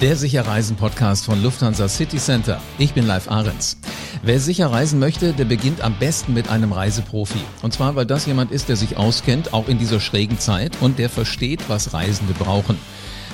Der 0.00 0.14
Sicherreisen-Podcast 0.14 1.24
von 1.24 1.42
Lufthansa 1.42 1.88
City 1.88 2.18
Center. 2.18 2.62
Ich 2.78 2.94
bin 2.94 3.04
Live 3.04 3.28
Ahrens. 3.28 3.78
Wer 4.22 4.38
sicher 4.38 4.70
reisen 4.70 5.00
möchte, 5.00 5.32
der 5.32 5.44
beginnt 5.44 5.80
am 5.80 5.98
besten 5.98 6.34
mit 6.34 6.48
einem 6.50 6.70
Reiseprofi. 6.70 7.40
Und 7.62 7.72
zwar, 7.72 7.96
weil 7.96 8.06
das 8.06 8.24
jemand 8.24 8.52
ist, 8.52 8.68
der 8.68 8.76
sich 8.76 8.96
auskennt, 8.96 9.52
auch 9.52 9.66
in 9.66 9.76
dieser 9.76 9.98
schrägen 9.98 10.38
Zeit 10.38 10.76
und 10.80 11.00
der 11.00 11.10
versteht, 11.10 11.68
was 11.68 11.94
Reisende 11.94 12.32
brauchen. 12.34 12.78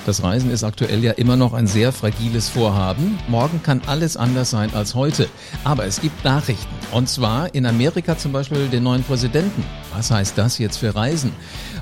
Das 0.05 0.21
Reisen 0.21 0.51
ist 0.51 0.63
aktuell 0.63 1.03
ja 1.03 1.13
immer 1.13 1.35
noch 1.35 1.53
ein 1.53 1.65
sehr 1.65 1.91
fragiles 1.91 2.47
Vorhaben. 2.47 3.17
Morgen 3.27 3.63
kann 3.63 3.81
alles 3.87 4.15
anders 4.17 4.51
sein 4.51 4.71
als 4.75 4.93
heute. 4.93 5.27
Aber 5.63 5.85
es 5.85 5.99
gibt 5.99 6.23
Nachrichten. 6.23 6.75
Und 6.91 7.09
zwar 7.09 7.55
in 7.55 7.65
Amerika 7.65 8.15
zum 8.15 8.31
Beispiel 8.31 8.67
den 8.67 8.83
neuen 8.83 9.01
Präsidenten. 9.01 9.63
Was 9.95 10.11
heißt 10.11 10.37
das 10.37 10.59
jetzt 10.59 10.77
für 10.77 10.93
Reisen? 10.93 11.31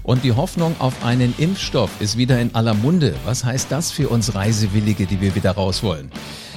Und 0.03 0.23
die 0.23 0.31
Hoffnung 0.31 0.73
auf 0.79 1.03
einen 1.03 1.33
Impfstoff 1.37 1.89
ist 1.99 2.17
wieder 2.17 2.39
in 2.39 2.55
aller 2.55 2.73
Munde. 2.73 3.13
Was 3.25 3.43
heißt 3.43 3.69
das 3.69 3.91
für 3.91 4.07
uns 4.07 4.33
Reisewillige, 4.33 5.05
die 5.05 5.19
wir 5.19 5.35
wieder 5.35 5.51
raus 5.51 5.83
wollen? 5.83 6.09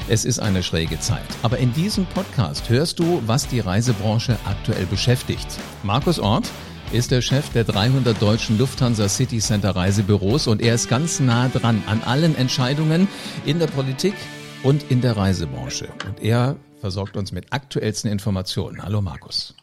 Es 0.09 0.25
ist 0.25 0.39
eine 0.39 0.63
schräge 0.63 1.01
Zeit. 1.01 1.27
Aber 1.43 1.59
in 1.59 1.73
diesem 1.73 2.07
Podcast 2.07 2.71
hörst 2.71 3.01
du, 3.01 3.21
was 3.27 3.49
die 3.49 3.59
Reisebranche 3.59 4.39
aktuell 4.45 4.87
beschäftigt. 4.87 5.59
Markus 5.83 6.21
Ort 6.21 6.49
ist 6.93 7.11
der 7.11 7.21
Chef 7.21 7.51
der 7.51 7.65
300 7.65 8.21
deutschen 8.21 8.59
Lufthansa 8.59 9.09
City 9.09 9.39
Center 9.39 9.71
Reisebüros 9.71 10.47
und 10.47 10.63
er 10.63 10.75
ist 10.75 10.89
ganz 10.89 11.21
nah 11.21 11.49
dran 11.49 11.83
an 11.87 12.03
allen 12.03 12.37
Entscheidungen 12.37 13.09
in 13.45 13.59
der 13.59 13.67
Politik 13.67 14.15
und 14.63 14.91
in 14.91 15.01
der 15.01 15.17
Reisebranche. 15.17 15.89
Und 16.07 16.23
er 16.23 16.57
versorgt 16.81 17.17
uns 17.17 17.33
mit 17.33 17.53
aktuellsten 17.53 18.11
Informationen. 18.11 18.83
Hallo 18.83 19.03
Markus. 19.03 19.55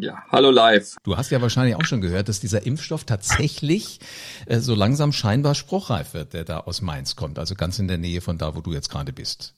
Ja, 0.00 0.22
hallo 0.30 0.50
live. 0.50 0.96
Du 1.02 1.16
hast 1.16 1.30
ja 1.30 1.42
wahrscheinlich 1.42 1.76
auch 1.76 1.84
schon 1.84 2.00
gehört, 2.00 2.28
dass 2.28 2.40
dieser 2.40 2.64
Impfstoff 2.64 3.04
tatsächlich 3.04 4.00
äh, 4.46 4.60
so 4.60 4.74
langsam 4.74 5.12
scheinbar 5.12 5.54
spruchreif 5.54 6.14
wird, 6.14 6.32
der 6.32 6.44
da 6.44 6.60
aus 6.60 6.80
Mainz 6.80 7.16
kommt, 7.16 7.38
also 7.38 7.54
ganz 7.54 7.78
in 7.78 7.88
der 7.88 7.98
Nähe 7.98 8.20
von 8.20 8.38
da, 8.38 8.54
wo 8.54 8.60
du 8.60 8.72
jetzt 8.72 8.90
gerade 8.90 9.12
bist. 9.12 9.54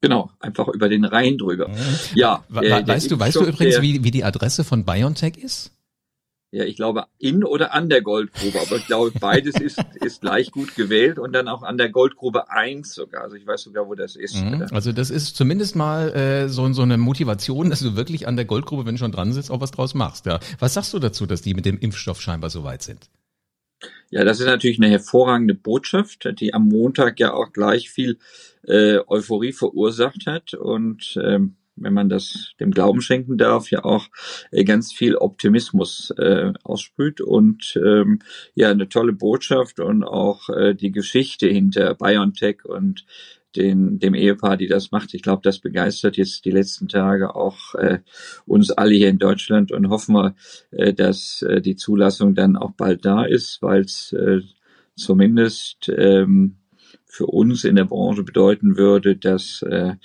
Genau, 0.00 0.30
einfach 0.40 0.66
über 0.66 0.88
den 0.88 1.04
Rhein 1.04 1.38
drüber. 1.38 1.68
Mhm. 1.68 1.76
Ja. 2.14 2.42
Äh, 2.52 2.84
weißt 2.84 3.10
du, 3.10 3.20
weißt 3.20 3.36
du 3.36 3.44
übrigens, 3.44 3.80
wie, 3.80 4.02
wie 4.02 4.10
die 4.10 4.24
Adresse 4.24 4.64
von 4.64 4.84
BioNTech 4.84 5.36
ist? 5.36 5.70
Ja, 6.54 6.64
ich 6.64 6.76
glaube, 6.76 7.06
in 7.18 7.44
oder 7.44 7.72
an 7.72 7.88
der 7.88 8.02
Goldgrube, 8.02 8.60
aber 8.60 8.76
ich 8.76 8.86
glaube, 8.86 9.10
beides 9.18 9.58
ist, 9.58 9.82
ist 10.04 10.20
gleich 10.20 10.50
gut 10.50 10.74
gewählt 10.74 11.18
und 11.18 11.32
dann 11.32 11.48
auch 11.48 11.62
an 11.62 11.78
der 11.78 11.88
Goldgrube 11.88 12.50
eins 12.50 12.94
sogar. 12.94 13.22
Also 13.22 13.36
ich 13.36 13.46
weiß 13.46 13.62
sogar, 13.62 13.88
wo 13.88 13.94
das 13.94 14.16
ist. 14.16 14.36
Mhm. 14.36 14.66
Also 14.70 14.92
das 14.92 15.08
ist 15.08 15.34
zumindest 15.34 15.76
mal 15.76 16.12
äh, 16.12 16.48
so, 16.50 16.70
so 16.74 16.82
eine 16.82 16.98
Motivation, 16.98 17.70
dass 17.70 17.80
du 17.80 17.96
wirklich 17.96 18.28
an 18.28 18.36
der 18.36 18.44
Goldgrube, 18.44 18.84
wenn 18.84 18.96
du 18.96 18.98
schon 18.98 19.12
dran 19.12 19.32
sitzt, 19.32 19.50
auch 19.50 19.62
was 19.62 19.70
draus 19.70 19.94
machst. 19.94 20.26
Ja. 20.26 20.40
Was 20.58 20.74
sagst 20.74 20.92
du 20.92 20.98
dazu, 20.98 21.24
dass 21.24 21.40
die 21.40 21.54
mit 21.54 21.64
dem 21.64 21.78
Impfstoff 21.78 22.20
scheinbar 22.20 22.50
so 22.50 22.64
weit 22.64 22.82
sind? 22.82 23.08
Ja, 24.10 24.22
das 24.22 24.38
ist 24.38 24.46
natürlich 24.46 24.78
eine 24.78 24.90
hervorragende 24.90 25.54
Botschaft, 25.54 26.38
die 26.38 26.52
am 26.52 26.68
Montag 26.68 27.18
ja 27.18 27.32
auch 27.32 27.54
gleich 27.54 27.88
viel 27.88 28.18
äh, 28.62 28.98
Euphorie 29.06 29.52
verursacht 29.52 30.26
hat 30.26 30.52
und 30.52 31.18
ähm, 31.24 31.56
wenn 31.76 31.94
man 31.94 32.08
das 32.08 32.52
dem 32.60 32.70
Glauben 32.70 33.00
schenken 33.00 33.38
darf, 33.38 33.70
ja 33.70 33.84
auch 33.84 34.08
äh, 34.50 34.64
ganz 34.64 34.92
viel 34.92 35.16
Optimismus 35.16 36.12
äh, 36.18 36.52
aussprüht 36.62 37.20
und 37.20 37.78
ähm, 37.82 38.20
ja 38.54 38.70
eine 38.70 38.88
tolle 38.88 39.12
Botschaft 39.12 39.80
und 39.80 40.04
auch 40.04 40.48
äh, 40.48 40.74
die 40.74 40.92
Geschichte 40.92 41.48
hinter 41.48 41.94
BioNTech 41.94 42.64
und 42.64 43.04
den, 43.56 43.98
dem 43.98 44.14
Ehepaar, 44.14 44.56
die 44.56 44.66
das 44.66 44.90
macht. 44.90 45.14
Ich 45.14 45.22
glaube, 45.22 45.42
das 45.42 45.58
begeistert 45.58 46.16
jetzt 46.16 46.44
die 46.44 46.50
letzten 46.50 46.88
Tage 46.88 47.34
auch 47.34 47.74
äh, 47.74 47.98
uns 48.46 48.70
alle 48.70 48.94
hier 48.94 49.08
in 49.08 49.18
Deutschland 49.18 49.72
und 49.72 49.88
hoffen 49.88 50.14
wir, 50.14 50.34
äh, 50.70 50.92
dass 50.94 51.42
äh, 51.42 51.60
die 51.60 51.76
Zulassung 51.76 52.34
dann 52.34 52.56
auch 52.56 52.72
bald 52.72 53.04
da 53.04 53.24
ist, 53.24 53.60
weil 53.60 53.82
es 53.82 54.12
äh, 54.12 54.40
zumindest 54.96 55.92
ähm, 55.94 56.56
für 57.12 57.26
uns 57.26 57.64
in 57.64 57.76
der 57.76 57.84
Branche 57.84 58.22
bedeuten 58.22 58.78
würde, 58.78 59.16
dass, 59.16 59.60
äh, 59.60 59.96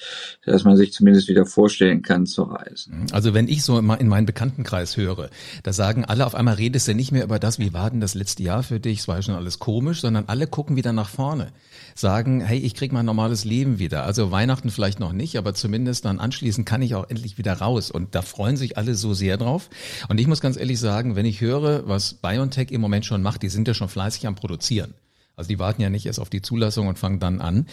dass 0.46 0.66
man 0.66 0.76
sich 0.76 0.92
zumindest 0.92 1.30
wieder 1.30 1.46
vorstellen 1.46 2.02
kann 2.02 2.26
zu 2.26 2.44
reisen. 2.44 3.00
Mhm. 3.00 3.08
Also 3.14 3.34
wenn 3.34 3.48
ich 3.48 3.64
so 3.64 3.80
in 3.80 4.08
meinen 4.10 4.26
Bekanntenkreis 4.26 4.98
höre, 4.98 5.30
da 5.64 5.72
sagen 5.72 6.04
alle 6.04 6.26
auf 6.26 6.36
einmal 6.36 6.56
redest 6.56 6.90
du 6.90 6.94
nicht 6.94 7.14
mehr 7.14 7.24
über 7.24 7.40
das, 7.40 7.60
wie 7.60 7.72
war 7.72 7.90
denn 7.90 8.02
das 8.02 8.14
letzte 8.14 8.44
Jahr 8.44 8.62
für 8.62 8.82
dich, 8.82 9.00
es 9.00 9.08
war 9.08 9.16
ja 9.16 9.22
schon 9.22 9.36
alles 9.36 9.58
komisch, 9.60 10.02
sondern 10.02 10.26
alle 10.28 10.48
gucken 10.48 10.76
wieder 10.76 10.92
nach 10.92 11.08
vorne, 11.08 11.54
sagen, 11.96 12.42
hey, 12.42 12.60
ich 12.60 12.76
krieg 12.76 12.92
mein 12.92 13.06
normales 13.06 13.46
Leben 13.46 13.80
wieder. 13.80 14.04
Also 14.04 14.32
Weihnachten 14.32 14.70
vielleicht 14.70 15.00
noch 15.00 15.14
nicht, 15.14 15.38
aber 15.38 15.54
zumindest 15.54 16.04
dann 16.04 16.20
anschließend 16.20 16.68
kann 16.68 16.82
ich 16.82 16.94
auch 16.94 17.10
endlich 17.10 17.38
wieder 17.38 17.54
raus 17.54 17.90
und 17.90 18.16
da 18.16 18.22
freuen 18.22 18.58
sich 18.58 18.78
alle 18.78 18.96
so 18.96 19.14
sehr 19.14 19.38
drauf. 19.38 19.70
Und 20.10 20.20
ich 20.20 20.28
muss 20.28 20.42
ganz 20.42 20.58
ehrlich 20.58 20.82
sagen, 20.82 21.16
wenn 21.16 21.26
ich 21.26 21.40
höre, 21.40 21.88
was 21.88 22.16
BioNTech 22.16 22.70
im 22.72 22.82
Moment 22.82 23.06
schon 23.06 23.22
macht, 23.22 23.44
die 23.44 23.50
sind 23.50 23.66
ja 23.66 23.74
schon 23.74 23.88
fleißig 23.88 24.28
am 24.28 24.36
Produzieren. 24.36 24.94
Also 25.38 25.48
die 25.48 25.60
warten 25.60 25.82
ja 25.82 25.90
nicht 25.90 26.06
erst 26.06 26.20
auf 26.20 26.30
die 26.30 26.42
Zulassung 26.42 26.88
und 26.88 27.00
fangen 27.00 27.20
dann 27.20 27.40
an. 27.40 27.68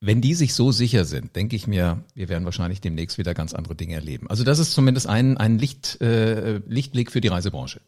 Wenn 0.00 0.20
die 0.20 0.34
sich 0.34 0.54
so 0.54 0.72
sicher 0.72 1.04
sind, 1.04 1.36
denke 1.36 1.54
ich 1.54 1.66
mir, 1.66 2.02
wir 2.14 2.28
werden 2.28 2.44
wahrscheinlich 2.44 2.80
demnächst 2.80 3.16
wieder 3.16 3.32
ganz 3.32 3.54
andere 3.54 3.74
Dinge 3.76 3.94
erleben. 3.94 4.28
Also 4.28 4.42
das 4.42 4.58
ist 4.58 4.72
zumindest 4.72 5.06
ein, 5.06 5.36
ein 5.38 5.58
Licht, 5.58 6.00
äh, 6.00 6.60
Lichtblick 6.66 7.12
für 7.12 7.20
die 7.20 7.28
Reisebranche. 7.28 7.80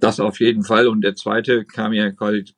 Das 0.00 0.18
auf 0.18 0.40
jeden 0.40 0.64
Fall. 0.64 0.88
Und 0.88 1.02
der 1.02 1.14
zweite 1.14 1.64
kam 1.64 1.92
ja 1.92 2.10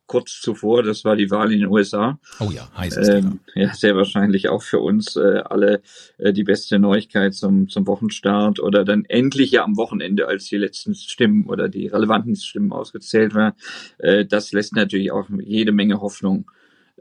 kurz 0.06 0.40
zuvor, 0.40 0.82
das 0.82 1.04
war 1.04 1.16
die 1.16 1.30
Wahl 1.30 1.52
in 1.52 1.60
den 1.60 1.68
USA. 1.68 2.18
Oh 2.40 2.50
ja, 2.50 2.68
heißes 2.76 3.08
ähm, 3.08 3.40
Ja, 3.54 3.74
sehr 3.74 3.96
wahrscheinlich 3.96 4.48
auch 4.48 4.62
für 4.62 4.78
uns 4.78 5.16
äh, 5.16 5.42
alle 5.44 5.82
äh, 6.18 6.32
die 6.32 6.44
beste 6.44 6.78
Neuigkeit 6.78 7.34
zum, 7.34 7.68
zum 7.68 7.86
Wochenstart 7.86 8.60
oder 8.60 8.84
dann 8.84 9.04
endlich 9.06 9.50
ja 9.50 9.64
am 9.64 9.76
Wochenende, 9.76 10.28
als 10.28 10.46
die 10.46 10.56
letzten 10.56 10.94
Stimmen 10.94 11.46
oder 11.46 11.68
die 11.68 11.88
relevanten 11.88 12.36
Stimmen 12.36 12.72
ausgezählt 12.72 13.34
waren. 13.34 13.54
Äh, 13.98 14.24
das 14.24 14.52
lässt 14.52 14.74
natürlich 14.74 15.10
auch 15.10 15.28
jede 15.40 15.72
Menge 15.72 16.00
Hoffnung 16.00 16.46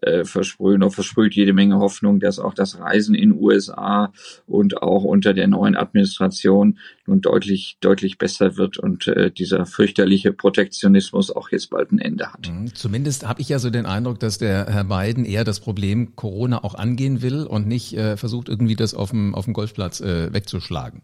äh, 0.01 0.25
versprühen 0.25 0.83
oder 0.83 0.91
versprüht 0.91 1.35
jede 1.35 1.53
Menge 1.53 1.77
Hoffnung, 1.77 2.19
dass 2.19 2.39
auch 2.39 2.53
das 2.53 2.79
Reisen 2.79 3.15
in 3.15 3.33
USA 3.33 4.11
und 4.47 4.81
auch 4.81 5.03
unter 5.03 5.33
der 5.33 5.47
neuen 5.47 5.75
Administration 5.75 6.79
nun 7.05 7.21
deutlich, 7.21 7.77
deutlich 7.81 8.17
besser 8.17 8.57
wird 8.57 8.77
und 8.77 9.07
äh, 9.07 9.31
dieser 9.31 9.65
fürchterliche 9.65 10.33
Protektionismus 10.33 11.31
auch 11.31 11.49
jetzt 11.51 11.69
bald 11.69 11.91
ein 11.91 11.99
Ende 11.99 12.33
hat. 12.33 12.51
Mhm. 12.51 12.73
Zumindest 12.73 13.27
habe 13.27 13.41
ich 13.41 13.49
ja 13.49 13.59
so 13.59 13.69
den 13.69 13.85
Eindruck, 13.85 14.19
dass 14.19 14.37
der 14.37 14.67
Herr 14.67 14.83
Biden 14.83 15.25
eher 15.25 15.43
das 15.43 15.59
Problem 15.59 16.15
Corona 16.15 16.63
auch 16.63 16.75
angehen 16.75 17.21
will 17.21 17.45
und 17.45 17.67
nicht 17.67 17.95
äh, 17.95 18.17
versucht, 18.17 18.49
irgendwie 18.49 18.75
das 18.75 18.93
auf 18.93 19.11
dem, 19.11 19.35
auf 19.35 19.45
dem 19.45 19.53
Golfplatz 19.53 20.01
äh, 20.01 20.33
wegzuschlagen. 20.33 21.03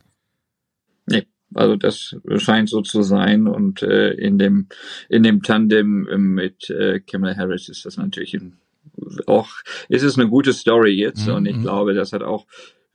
Nee, 1.05 1.25
also 1.53 1.75
das 1.75 2.15
scheint 2.37 2.69
so 2.69 2.81
zu 2.81 3.03
sein 3.03 3.47
und 3.47 3.81
äh, 3.81 4.11
in 4.11 4.37
dem 4.37 4.67
in 5.07 5.23
dem 5.23 5.41
Tandem 5.41 6.33
mit 6.33 6.69
äh, 6.69 6.99
Kamala 6.99 7.37
Harris 7.37 7.69
ist 7.69 7.85
das 7.85 7.97
natürlich 7.97 8.33
ein 8.33 8.57
auch, 9.25 9.49
ist 9.89 10.03
es 10.03 10.17
eine 10.17 10.29
gute 10.29 10.53
Story 10.53 10.93
jetzt 10.93 11.27
mhm. 11.27 11.33
und 11.33 11.45
ich 11.45 11.57
mhm. 11.57 11.61
glaube, 11.61 11.93
das 11.93 12.13
hat 12.13 12.23
auch 12.23 12.45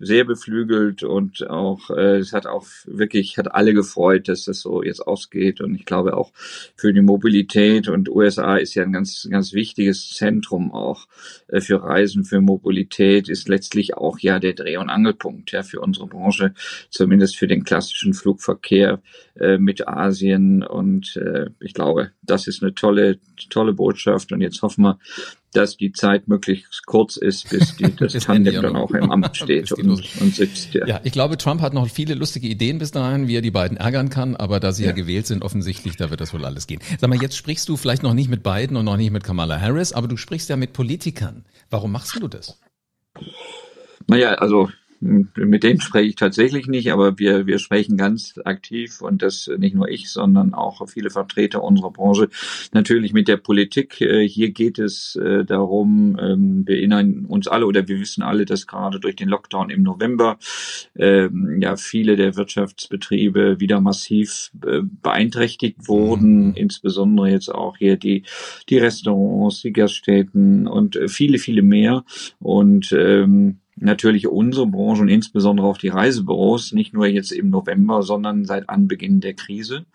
sehr 0.04 0.24
beflügelt 0.24 1.04
und 1.04 1.48
auch 1.48 1.90
äh, 1.90 2.18
es 2.18 2.32
hat 2.32 2.46
auch 2.46 2.66
wirklich 2.86 3.38
hat 3.38 3.54
alle 3.54 3.72
gefreut, 3.72 4.28
dass 4.28 4.44
das 4.44 4.60
so 4.60 4.82
jetzt 4.82 5.00
ausgeht 5.06 5.60
und 5.60 5.76
ich 5.76 5.84
glaube 5.84 6.16
auch 6.16 6.32
für 6.74 6.92
die 6.92 7.02
Mobilität 7.02 7.88
und 7.88 8.08
USA 8.08 8.56
ist 8.56 8.74
ja 8.74 8.82
ein 8.82 8.92
ganz 8.92 9.28
ganz 9.30 9.52
wichtiges 9.52 10.10
Zentrum 10.10 10.72
auch 10.72 11.06
äh, 11.46 11.60
für 11.60 11.84
Reisen 11.84 12.24
für 12.24 12.40
Mobilität 12.40 13.28
ist 13.28 13.48
letztlich 13.48 13.96
auch 13.96 14.18
ja 14.18 14.40
der 14.40 14.54
Dreh- 14.54 14.76
und 14.76 14.90
Angelpunkt 14.90 15.52
ja 15.52 15.62
für 15.62 15.80
unsere 15.80 16.08
Branche 16.08 16.52
zumindest 16.90 17.36
für 17.36 17.46
den 17.46 17.62
klassischen 17.62 18.12
Flugverkehr 18.12 19.00
äh, 19.36 19.56
mit 19.58 19.86
Asien 19.86 20.64
und 20.64 21.16
äh, 21.16 21.50
ich 21.60 21.74
glaube 21.74 22.10
das 22.22 22.48
ist 22.48 22.60
eine 22.60 22.74
tolle 22.74 23.20
tolle 23.50 23.72
Botschaft 23.72 24.32
und 24.32 24.40
jetzt 24.40 24.62
hoffen 24.62 24.82
wir 24.82 24.98
dass 25.52 25.76
die 25.76 25.92
Zeit 25.92 26.28
möglichst 26.28 26.86
kurz 26.86 27.16
ist, 27.16 27.50
bis 27.50 27.76
die, 27.76 27.94
das 27.96 28.12
Tandem 28.14 28.62
dann 28.62 28.76
auch 28.76 28.90
im 28.90 29.10
Amt 29.10 29.36
steht 29.36 29.72
und, 29.72 29.90
und 29.90 30.34
sitzt. 30.34 30.74
Ja. 30.74 30.86
ja, 30.86 31.00
ich 31.04 31.12
glaube, 31.12 31.36
Trump 31.36 31.60
hat 31.60 31.74
noch 31.74 31.88
viele 31.88 32.14
lustige 32.14 32.48
Ideen 32.48 32.78
bis 32.78 32.90
dahin, 32.90 33.28
wie 33.28 33.36
er 33.36 33.42
die 33.42 33.50
beiden 33.50 33.76
ärgern 33.76 34.08
kann, 34.08 34.36
aber 34.36 34.60
da 34.60 34.72
sie 34.72 34.84
ja. 34.84 34.90
ja 34.90 34.94
gewählt 34.94 35.26
sind, 35.26 35.42
offensichtlich, 35.42 35.96
da 35.96 36.10
wird 36.10 36.20
das 36.20 36.32
wohl 36.32 36.44
alles 36.44 36.66
gehen. 36.66 36.80
Sag 36.98 37.08
mal, 37.08 37.20
jetzt 37.20 37.36
sprichst 37.36 37.68
du 37.68 37.76
vielleicht 37.76 38.02
noch 38.02 38.14
nicht 38.14 38.30
mit 38.30 38.42
Biden 38.42 38.76
und 38.76 38.84
noch 38.84 38.96
nicht 38.96 39.10
mit 39.10 39.24
Kamala 39.24 39.60
Harris, 39.60 39.92
aber 39.92 40.08
du 40.08 40.16
sprichst 40.16 40.48
ja 40.48 40.56
mit 40.56 40.72
Politikern. 40.72 41.44
Warum 41.70 41.92
machst 41.92 42.16
du 42.20 42.28
das? 42.28 42.58
Naja, 44.06 44.34
also 44.34 44.68
mit 45.02 45.64
denen 45.64 45.80
spreche 45.80 46.08
ich 46.08 46.14
tatsächlich 46.14 46.68
nicht, 46.68 46.92
aber 46.92 47.18
wir, 47.18 47.46
wir 47.46 47.58
sprechen 47.58 47.96
ganz 47.96 48.38
aktiv 48.44 49.00
und 49.00 49.20
das 49.20 49.50
nicht 49.58 49.74
nur 49.74 49.88
ich, 49.88 50.10
sondern 50.10 50.54
auch 50.54 50.88
viele 50.88 51.10
Vertreter 51.10 51.64
unserer 51.64 51.90
Branche 51.90 52.28
natürlich 52.72 53.12
mit 53.12 53.26
der 53.26 53.36
Politik. 53.36 54.00
Äh, 54.00 54.28
hier 54.28 54.50
geht 54.50 54.78
es 54.78 55.16
äh, 55.16 55.44
darum, 55.44 56.16
ähm, 56.20 56.62
wir 56.66 56.76
erinnern 56.76 57.26
uns 57.26 57.48
alle 57.48 57.66
oder 57.66 57.88
wir 57.88 57.98
wissen 57.98 58.22
alle, 58.22 58.44
dass 58.44 58.68
gerade 58.68 59.00
durch 59.00 59.16
den 59.16 59.28
Lockdown 59.28 59.70
im 59.70 59.82
November 59.82 60.38
ähm, 60.94 61.58
ja 61.60 61.74
viele 61.74 62.14
der 62.14 62.36
Wirtschaftsbetriebe 62.36 63.58
wieder 63.58 63.80
massiv 63.80 64.52
äh, 64.64 64.82
beeinträchtigt 64.82 65.88
wurden, 65.88 66.48
mhm. 66.48 66.54
insbesondere 66.54 67.28
jetzt 67.28 67.52
auch 67.52 67.76
hier 67.76 67.96
die, 67.96 68.22
die 68.68 68.78
Restaurants, 68.78 69.62
die 69.62 69.72
Gaststätten 69.72 70.68
und 70.68 70.98
viele, 71.08 71.38
viele 71.38 71.62
mehr. 71.62 72.04
Und 72.38 72.92
ähm, 72.92 73.61
natürlich 73.76 74.28
unsere 74.28 74.66
Branche 74.66 75.02
und 75.02 75.08
insbesondere 75.08 75.66
auch 75.66 75.78
die 75.78 75.88
Reisebüros, 75.88 76.72
nicht 76.72 76.92
nur 76.92 77.06
jetzt 77.06 77.32
im 77.32 77.50
November, 77.50 78.02
sondern 78.02 78.44
seit 78.44 78.68
Anbeginn 78.68 79.20
der 79.20 79.34
Krise. 79.34 79.86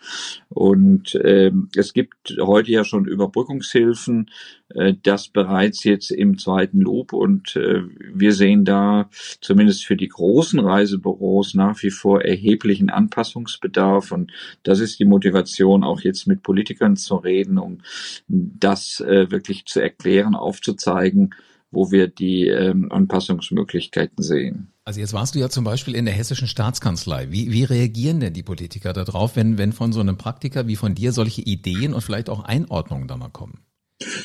Und 0.50 1.16
äh, 1.16 1.52
es 1.76 1.94
gibt 1.94 2.38
heute 2.40 2.72
ja 2.72 2.84
schon 2.84 3.06
Überbrückungshilfen, 3.06 4.30
äh, 4.70 4.96
das 5.04 5.28
bereits 5.30 5.84
jetzt 5.84 6.12
im 6.12 6.38
zweiten 6.38 6.80
Lob. 6.80 7.14
Und 7.14 7.56
äh, 7.56 7.84
wir 8.14 8.34
sehen 8.34 8.66
da 8.66 9.10
zumindest 9.42 9.86
für 9.86 9.96
die 9.96 10.10
großen 10.10 10.60
Reisebüros 10.60 11.54
nach 11.54 11.82
wie 11.84 11.92
vor 11.92 12.22
erheblichen 12.22 12.90
Anpassungsbedarf. 12.90 14.12
Und 14.12 14.32
das 14.64 14.80
ist 14.80 15.00
die 15.00 15.06
Motivation, 15.06 15.84
auch 15.84 16.02
jetzt 16.02 16.28
mit 16.28 16.42
Politikern 16.44 16.96
zu 16.96 17.16
reden, 17.16 17.58
um 17.58 17.80
das 18.28 19.00
äh, 19.02 19.30
wirklich 19.30 19.66
zu 19.66 19.80
erklären, 19.82 20.36
aufzuzeigen, 20.36 21.34
wo 21.72 21.92
wir 21.92 22.08
die 22.08 22.48
ähm, 22.48 22.92
Anpassungsmöglichkeiten 22.92 24.24
sehen. 24.24 24.72
Also 24.86 25.02
jetzt 25.02 25.14
warst 25.14 25.36
du 25.36 25.40
ja 25.40 25.50
zum 25.50 25.66
Beispiel 25.66 25.96
in 25.96 26.06
der 26.06 26.14
hessischen 26.14 26.48
Staatskanzlei. 26.48 27.30
Wie, 27.30 27.52
wie 27.52 27.66
reagieren 27.66 28.22
denn 28.22 28.34
die 28.34 28.44
Politiker 28.44 28.94
darauf, 28.94 29.36
wenn, 29.36 29.58
wenn 29.58 29.74
von 29.74 29.92
so 29.92 30.00
einem 30.00 30.18
Praktiker 30.18 30.68
wie 30.68 30.78
von 30.78 30.96
dir 30.96 31.12
solche 31.12 31.42
Ideen 31.42 31.94
und 31.94 32.02
vielleicht 32.02 32.30
auch 32.30 32.44
Einordnungen 32.46 33.08
da 33.08 33.18
mal 33.18 33.30
kommen? 33.30 33.67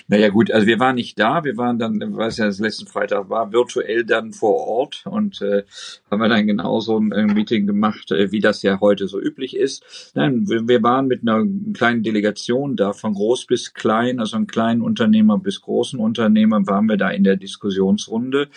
Naja 0.07 0.29
gut, 0.29 0.51
also 0.51 0.67
wir 0.67 0.79
waren 0.81 0.97
nicht 0.97 1.19
da, 1.19 1.45
wir 1.45 1.57
waren 1.57 1.79
dann, 1.79 1.99
was 2.15 2.37
ja 2.37 2.45
das 2.45 2.59
letzten 2.59 2.87
Freitag 2.87 3.31
war, 3.31 3.53
virtuell 3.53 4.05
dann 4.05 4.33
vor 4.33 4.67
Ort 4.67 5.05
und 5.07 5.41
äh, 5.41 5.63
haben 6.11 6.21
wir 6.21 6.29
dann 6.29 6.47
genauso 6.47 6.99
ein, 6.99 7.11
ein 7.15 7.33
Meeting 7.33 7.67
gemacht, 7.67 8.11
äh, 8.11 8.31
wie 8.33 8.41
das 8.41 8.63
ja 8.63 8.81
heute 8.81 9.09
so 9.09 9.19
üblich 9.19 9.57
ist. 9.57 10.13
Nein, 10.15 10.47
wir, 10.47 10.69
wir, 10.69 10.83
waren 10.83 11.07
mit 11.07 11.23
einer 11.23 11.47
kleinen 11.73 12.03
Delegation 12.03 12.77
da, 12.77 12.93
von 12.93 13.15
groß 13.15 13.47
bis 13.47 13.73
klein, 13.73 14.21
also 14.21 14.37
ein 14.37 14.47
kleinen 14.47 14.83
Unternehmer 14.83 15.39
bis 15.39 15.63
großen 15.63 15.99
Unternehmer, 15.99 16.67
waren 16.67 16.87
wir 16.87 16.99
da 16.99 17.09
in 17.09 17.25
der 17.25 17.37
Diskussionsrunde. 17.37 18.49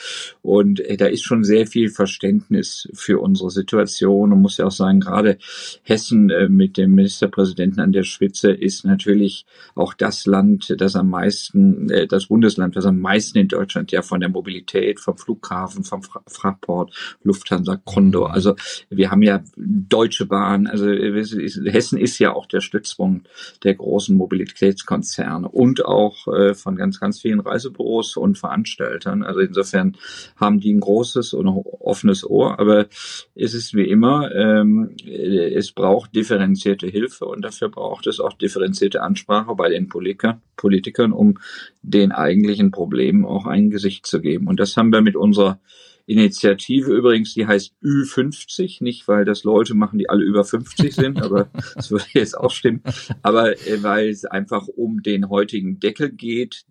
Und 0.41 0.81
äh, 0.81 0.97
da 0.97 1.05
ist 1.05 1.23
schon 1.23 1.45
sehr 1.45 1.65
viel 1.65 1.89
Verständnis 1.89 2.89
für 2.93 3.21
unsere 3.21 3.51
Situation. 3.51 4.33
Und 4.33 4.41
muss 4.41 4.57
ja 4.57 4.65
auch 4.65 4.71
sagen, 4.71 4.99
gerade 4.99 5.37
Hessen 5.83 6.29
äh, 6.29 6.49
mit 6.49 6.75
dem 6.75 6.93
Ministerpräsidenten 6.93 7.79
an 7.79 7.93
der 7.93 8.03
Spitze 8.03 8.51
ist 8.51 8.83
natürlich 8.83 9.45
auch 9.75 9.93
das 9.93 10.25
Land, 10.25 10.75
das 10.77 10.95
am 10.95 11.04
am 11.05 11.11
meisten, 11.11 11.89
äh, 11.89 12.07
das 12.07 12.27
Bundesland, 12.27 12.75
das 12.75 12.85
am 12.85 12.99
meisten 12.99 13.37
in 13.37 13.47
Deutschland 13.47 13.91
ja 13.91 14.01
von 14.01 14.19
der 14.19 14.29
Mobilität, 14.29 14.99
vom 14.99 15.17
Flughafen, 15.17 15.83
vom 15.83 16.01
Fra 16.01 16.21
Frachtport, 16.27 16.93
Lufthansa, 17.23 17.79
Condor. 17.83 18.29
Mhm. 18.29 18.33
Also 18.33 18.55
wir 18.89 19.11
haben 19.11 19.21
ja 19.21 19.43
Deutsche 19.55 20.25
Bahn. 20.25 20.67
Also 20.67 20.89
Hessen 20.89 21.99
ist 21.99 22.19
ja 22.19 22.33
auch 22.33 22.47
der 22.47 22.61
Stützpunkt 22.61 23.27
der 23.63 23.75
großen 23.75 24.15
Mobilitätskonzerne 24.15 25.47
und 25.47 25.85
auch 25.85 26.27
äh, 26.27 26.53
von 26.55 26.75
ganz, 26.75 26.99
ganz 26.99 27.21
vielen 27.21 27.39
Reisebüros 27.39 28.17
und 28.17 28.37
Veranstaltern. 28.37 29.23
Also 29.23 29.41
insofern 29.41 29.97
haben 30.35 30.59
die 30.59 30.73
ein 30.73 30.79
großes 30.79 31.33
und 31.33 31.47
offenes 31.47 32.27
Ohr. 32.27 32.59
Aber 32.59 32.87
es 33.35 33.53
ist 33.53 33.73
wie 33.75 33.87
immer, 33.87 34.33
ähm, 34.33 34.95
es 35.05 35.71
braucht 35.71 36.15
differenzierte 36.15 36.87
Hilfe 36.87 37.25
und 37.25 37.43
dafür 37.43 37.69
braucht 37.69 38.07
es 38.07 38.19
auch 38.19 38.33
differenzierte 38.33 39.01
Ansprache 39.01 39.53
bei 39.55 39.69
den 39.69 39.87
Politikern. 39.87 40.41
Politikern 40.55 40.94
Politikern, 40.95 41.11
um 41.11 41.37
den 41.81 42.11
eigentlichen 42.11 42.71
Problemen 42.71 43.25
auch 43.25 43.45
ein 43.45 43.69
Gesicht 43.69 44.05
zu 44.05 44.21
geben. 44.21 44.47
Und 44.47 44.59
das 44.59 44.77
haben 44.77 44.91
wir 44.91 45.01
mit 45.01 45.15
unserer 45.15 45.59
Initiative 46.07 46.91
übrigens, 46.93 47.33
die 47.33 47.47
heißt 47.47 47.73
Ü50, 47.83 48.83
nicht 48.83 49.07
weil 49.07 49.25
das 49.25 49.43
Leute 49.43 49.73
machen, 49.73 49.97
die 49.97 50.09
alle 50.09 50.23
über 50.23 50.43
50 50.43 50.93
sind, 50.95 51.21
aber 51.21 51.49
das 51.75 51.89
würde 51.89 52.05
jetzt 52.13 52.37
auch 52.37 52.51
stimmen, 52.51 52.81
aber 53.23 53.53
äh, 53.67 53.81
weil 53.81 54.09
es 54.09 54.23
einfach 54.25 54.67
um 54.67 55.01
den 55.01 55.29
heutigen 55.29 55.79
Deckel 55.79 56.11
geht, 56.11 56.65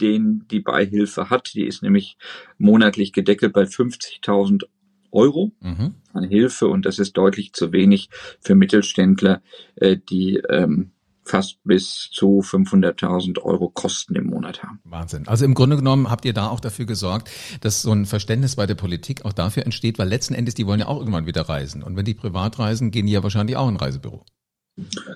den 0.00 0.44
die 0.50 0.58
Beihilfe 0.58 1.30
hat. 1.30 1.54
Die 1.54 1.64
ist 1.64 1.84
nämlich 1.84 2.16
monatlich 2.58 3.12
gedeckelt 3.12 3.52
bei 3.52 3.62
50.000 3.62 4.64
Euro 5.12 5.52
mhm. 5.60 5.94
an 6.12 6.24
Hilfe 6.24 6.66
und 6.66 6.84
das 6.84 6.98
ist 6.98 7.12
deutlich 7.12 7.52
zu 7.52 7.70
wenig 7.70 8.08
für 8.40 8.56
Mittelständler, 8.56 9.40
äh, 9.76 9.96
die 9.96 10.42
ähm, 10.48 10.90
fast 11.24 11.62
bis 11.64 12.10
zu 12.12 12.40
500.000 12.40 13.40
Euro 13.42 13.70
Kosten 13.70 14.14
im 14.14 14.26
Monat 14.26 14.62
haben. 14.62 14.80
Wahnsinn. 14.84 15.26
Also 15.26 15.44
im 15.44 15.54
Grunde 15.54 15.76
genommen 15.76 16.10
habt 16.10 16.24
ihr 16.24 16.32
da 16.32 16.48
auch 16.48 16.60
dafür 16.60 16.86
gesorgt, 16.86 17.30
dass 17.60 17.82
so 17.82 17.92
ein 17.92 18.06
Verständnis 18.06 18.56
bei 18.56 18.66
der 18.66 18.74
Politik 18.74 19.24
auch 19.24 19.32
dafür 19.32 19.64
entsteht, 19.64 19.98
weil 19.98 20.08
letzten 20.08 20.34
Endes, 20.34 20.54
die 20.54 20.66
wollen 20.66 20.80
ja 20.80 20.86
auch 20.86 20.98
irgendwann 20.98 21.26
wieder 21.26 21.42
reisen. 21.42 21.82
Und 21.82 21.96
wenn 21.96 22.04
die 22.04 22.14
privat 22.14 22.58
reisen, 22.58 22.90
gehen 22.90 23.06
die 23.06 23.12
ja 23.12 23.22
wahrscheinlich 23.22 23.56
auch 23.56 23.68
in 23.68 23.74
ein 23.74 23.80
Reisebüro. 23.80 24.24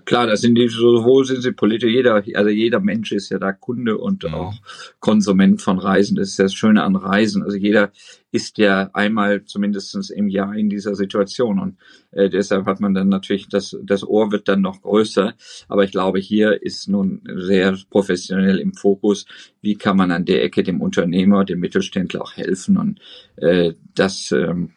Klar, 0.04 0.28
das 0.28 0.42
sind 0.42 0.54
die, 0.54 0.68
sowohl 0.68 1.24
sind 1.24 1.42
sie 1.42 1.50
Politiker, 1.50 1.90
jeder, 1.90 2.14
also 2.14 2.48
jeder 2.48 2.78
Mensch 2.78 3.10
ist 3.10 3.28
ja 3.30 3.40
da 3.40 3.52
Kunde 3.52 3.98
und 3.98 4.22
mhm. 4.22 4.34
auch 4.34 4.54
Konsument 5.00 5.60
von 5.60 5.80
Reisen. 5.80 6.16
Das 6.16 6.28
ist 6.28 6.38
das 6.38 6.54
Schöne 6.54 6.84
an 6.84 6.94
Reisen. 6.94 7.42
Also 7.42 7.56
jeder 7.56 7.90
ist 8.30 8.58
ja 8.58 8.88
einmal 8.92 9.44
zumindestens 9.44 10.10
im 10.10 10.28
Jahr 10.28 10.54
in 10.54 10.70
dieser 10.70 10.94
Situation 10.94 11.58
und 11.58 11.76
äh, 12.12 12.30
deshalb 12.30 12.66
hat 12.66 12.78
man 12.78 12.94
dann 12.94 13.08
natürlich, 13.08 13.48
das, 13.48 13.76
das 13.82 14.06
Ohr 14.06 14.30
wird 14.30 14.46
dann 14.46 14.60
noch 14.60 14.80
größer. 14.80 15.34
Aber 15.66 15.82
ich 15.82 15.90
glaube, 15.90 16.20
hier 16.20 16.62
ist 16.62 16.88
nun 16.88 17.22
sehr 17.34 17.76
professionell 17.90 18.58
im 18.58 18.74
Fokus, 18.74 19.26
wie 19.60 19.74
kann 19.74 19.96
man 19.96 20.12
an 20.12 20.24
der 20.24 20.44
Ecke 20.44 20.62
dem 20.62 20.80
Unternehmer, 20.80 21.44
dem 21.44 21.58
Mittelständler 21.58 22.22
auch 22.22 22.36
helfen 22.36 22.76
und 22.76 23.00
äh, 23.36 23.74
das 23.94 24.30
ähm, 24.30 24.70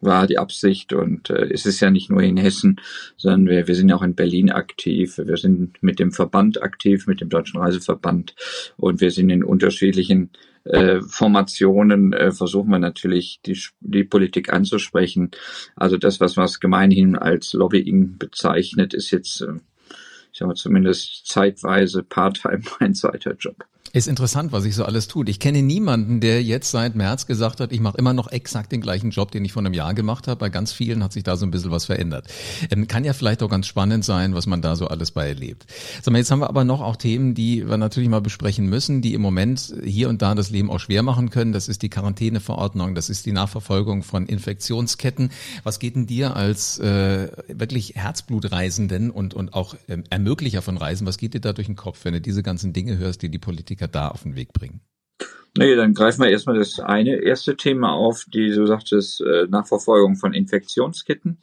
war 0.00 0.26
die 0.26 0.38
Absicht 0.38 0.92
und 0.92 1.30
äh, 1.30 1.50
es 1.52 1.66
ist 1.66 1.80
ja 1.80 1.90
nicht 1.90 2.10
nur 2.10 2.22
in 2.22 2.36
Hessen, 2.36 2.80
sondern 3.16 3.46
wir, 3.46 3.68
wir 3.68 3.74
sind 3.74 3.92
auch 3.92 4.02
in 4.02 4.14
Berlin 4.14 4.50
aktiv, 4.50 5.18
wir 5.18 5.36
sind 5.36 5.82
mit 5.82 5.98
dem 5.98 6.12
Verband 6.12 6.62
aktiv, 6.62 7.06
mit 7.06 7.20
dem 7.20 7.28
Deutschen 7.28 7.60
Reiseverband 7.60 8.34
und 8.76 9.00
wir 9.00 9.10
sind 9.10 9.30
in 9.30 9.44
unterschiedlichen 9.44 10.30
äh, 10.64 11.00
Formationen 11.00 12.12
äh, 12.12 12.32
versuchen 12.32 12.70
wir 12.70 12.78
natürlich 12.78 13.40
die, 13.46 13.58
die 13.80 14.04
Politik 14.04 14.52
anzusprechen. 14.52 15.30
Also 15.74 15.96
das, 15.96 16.20
was 16.20 16.36
man 16.36 16.48
gemeinhin 16.60 17.16
als 17.16 17.54
Lobbying 17.54 18.18
bezeichnet, 18.18 18.92
ist 18.92 19.10
jetzt, 19.10 19.40
äh, 19.40 19.54
ich 20.32 20.38
sag 20.38 20.48
mal, 20.48 20.54
zumindest 20.54 21.26
zeitweise 21.26 22.02
Part-Time 22.02 22.62
mein 22.80 22.94
zweiter 22.94 23.34
Job. 23.38 23.64
Ist 23.92 24.06
interessant, 24.06 24.52
was 24.52 24.62
sich 24.62 24.76
so 24.76 24.84
alles 24.84 25.08
tut. 25.08 25.28
Ich 25.28 25.40
kenne 25.40 25.62
niemanden, 25.62 26.20
der 26.20 26.44
jetzt 26.44 26.70
seit 26.70 26.94
März 26.94 27.26
gesagt 27.26 27.58
hat, 27.58 27.72
ich 27.72 27.80
mache 27.80 27.98
immer 27.98 28.12
noch 28.12 28.30
exakt 28.30 28.70
den 28.70 28.80
gleichen 28.80 29.10
Job, 29.10 29.32
den 29.32 29.44
ich 29.44 29.50
vor 29.50 29.62
einem 29.62 29.74
Jahr 29.74 29.94
gemacht 29.94 30.28
habe. 30.28 30.38
Bei 30.38 30.48
ganz 30.48 30.72
vielen 30.72 31.02
hat 31.02 31.12
sich 31.12 31.24
da 31.24 31.36
so 31.36 31.44
ein 31.44 31.50
bisschen 31.50 31.72
was 31.72 31.86
verändert. 31.86 32.28
Ähm, 32.70 32.86
kann 32.86 33.02
ja 33.02 33.14
vielleicht 33.14 33.42
auch 33.42 33.48
ganz 33.48 33.66
spannend 33.66 34.04
sein, 34.04 34.32
was 34.32 34.46
man 34.46 34.62
da 34.62 34.76
so 34.76 34.86
alles 34.86 35.10
bei 35.10 35.26
erlebt. 35.26 35.66
Sag 36.02 36.12
mal, 36.12 36.18
jetzt 36.18 36.30
haben 36.30 36.38
wir 36.38 36.48
aber 36.48 36.62
noch 36.62 36.80
auch 36.80 36.94
Themen, 36.94 37.34
die 37.34 37.68
wir 37.68 37.78
natürlich 37.78 38.08
mal 38.08 38.20
besprechen 38.20 38.66
müssen, 38.66 39.02
die 39.02 39.12
im 39.12 39.22
Moment 39.22 39.74
hier 39.84 40.08
und 40.08 40.22
da 40.22 40.36
das 40.36 40.50
Leben 40.50 40.70
auch 40.70 40.78
schwer 40.78 41.02
machen 41.02 41.30
können. 41.30 41.52
Das 41.52 41.66
ist 41.66 41.82
die 41.82 41.90
Quarantäneverordnung, 41.90 42.94
das 42.94 43.10
ist 43.10 43.26
die 43.26 43.32
Nachverfolgung 43.32 44.04
von 44.04 44.26
Infektionsketten. 44.26 45.30
Was 45.64 45.80
geht 45.80 45.96
denn 45.96 46.06
dir 46.06 46.36
als 46.36 46.78
äh, 46.78 47.28
wirklich 47.48 47.94
Herzblutreisenden 47.96 49.10
und, 49.10 49.34
und 49.34 49.52
auch 49.52 49.74
ähm, 49.88 50.04
Ermöglicher 50.10 50.62
von 50.62 50.76
Reisen, 50.76 51.08
was 51.08 51.18
geht 51.18 51.34
dir 51.34 51.40
da 51.40 51.52
durch 51.52 51.66
den 51.66 51.74
Kopf, 51.74 52.04
wenn 52.04 52.12
du 52.12 52.20
diese 52.20 52.44
ganzen 52.44 52.72
Dinge 52.72 52.96
hörst, 52.96 53.22
die 53.22 53.28
die 53.28 53.38
Politik 53.38 53.79
Politiker 53.80 53.88
da 53.88 54.08
auf 54.08 54.22
den 54.22 54.36
Weg 54.36 54.52
bringen? 54.52 54.80
Nee, 55.58 55.74
dann 55.74 55.94
greifen 55.94 56.22
wir 56.22 56.30
erstmal 56.30 56.58
das 56.58 56.78
eine 56.78 57.16
erste 57.16 57.56
Thema 57.56 57.92
auf, 57.92 58.24
die 58.32 58.50
du 58.50 58.66
sagtest, 58.66 59.20
äh, 59.20 59.46
Nachverfolgung 59.48 60.14
von 60.14 60.32
Infektionsketten. 60.32 61.38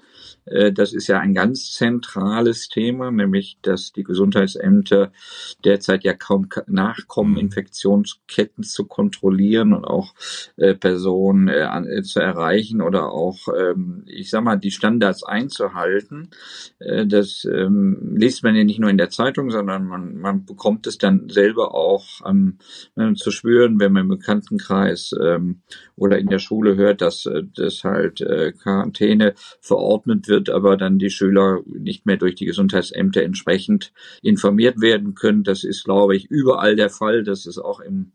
Äh, 0.47 0.71
das 0.71 0.93
ist 0.93 1.07
ja 1.07 1.19
ein 1.19 1.33
ganz 1.33 1.71
zentrales 1.71 2.69
Thema, 2.69 3.11
nämlich 3.11 3.57
dass 3.61 3.91
die 3.91 4.03
Gesundheitsämter 4.03 5.11
derzeit 5.63 6.03
ja 6.03 6.13
kaum 6.13 6.47
nachkommen, 6.67 7.33
mhm. 7.33 7.39
Infektionsketten 7.39 8.63
zu 8.63 8.85
kontrollieren 8.85 9.73
und 9.73 9.85
auch 9.85 10.13
äh, 10.57 10.73
Personen 10.73 11.47
zu 12.03 12.19
erreichen 12.19 12.81
oder 12.81 13.11
auch, 13.11 13.47
ähm, 13.55 14.03
ich 14.07 14.29
sag 14.29 14.43
mal, 14.43 14.57
die 14.57 14.71
Standards 14.71 15.23
einzuhalten. 15.23 16.29
Das 16.79 17.45
ähm, 17.45 18.15
liest 18.15 18.43
man 18.43 18.55
ja 18.55 18.63
nicht 18.63 18.79
nur 18.79 18.89
in 18.89 18.97
der 18.97 19.09
Zeitung, 19.09 19.49
sondern 19.49 19.85
man, 19.85 20.17
man 20.17 20.45
bekommt 20.45 20.87
es 20.87 20.97
dann 20.97 21.29
selber 21.29 21.73
auch 21.73 22.05
ähm, 22.25 22.57
zu 23.15 23.31
spüren, 23.31 23.79
wenn 23.79 23.93
man 23.93 24.03
im 24.03 24.09
Bekanntenkreis 24.09 25.13
oder 25.97 26.19
in 26.19 26.27
der 26.27 26.39
Schule 26.39 26.75
hört, 26.75 27.01
dass, 27.01 27.25
äh, 27.25 27.43
dass 27.55 27.83
halt 27.83 28.21
äh, 28.21 28.53
Quarantäne 28.53 29.33
verordnet 29.59 30.27
wird, 30.27 30.36
aber 30.49 30.77
dann 30.77 30.99
die 30.99 31.09
Schüler 31.09 31.61
nicht 31.65 32.05
mehr 32.05 32.17
durch 32.17 32.35
die 32.35 32.45
Gesundheitsämter 32.45 33.23
entsprechend 33.23 33.91
informiert 34.21 34.81
werden 34.81 35.15
können. 35.15 35.43
Das 35.43 35.63
ist, 35.63 35.83
glaube 35.83 36.15
ich, 36.15 36.25
überall 36.25 36.75
der 36.75 36.89
Fall. 36.89 37.23
Das 37.23 37.45
ist 37.45 37.57
auch 37.57 37.79
im 37.79 38.11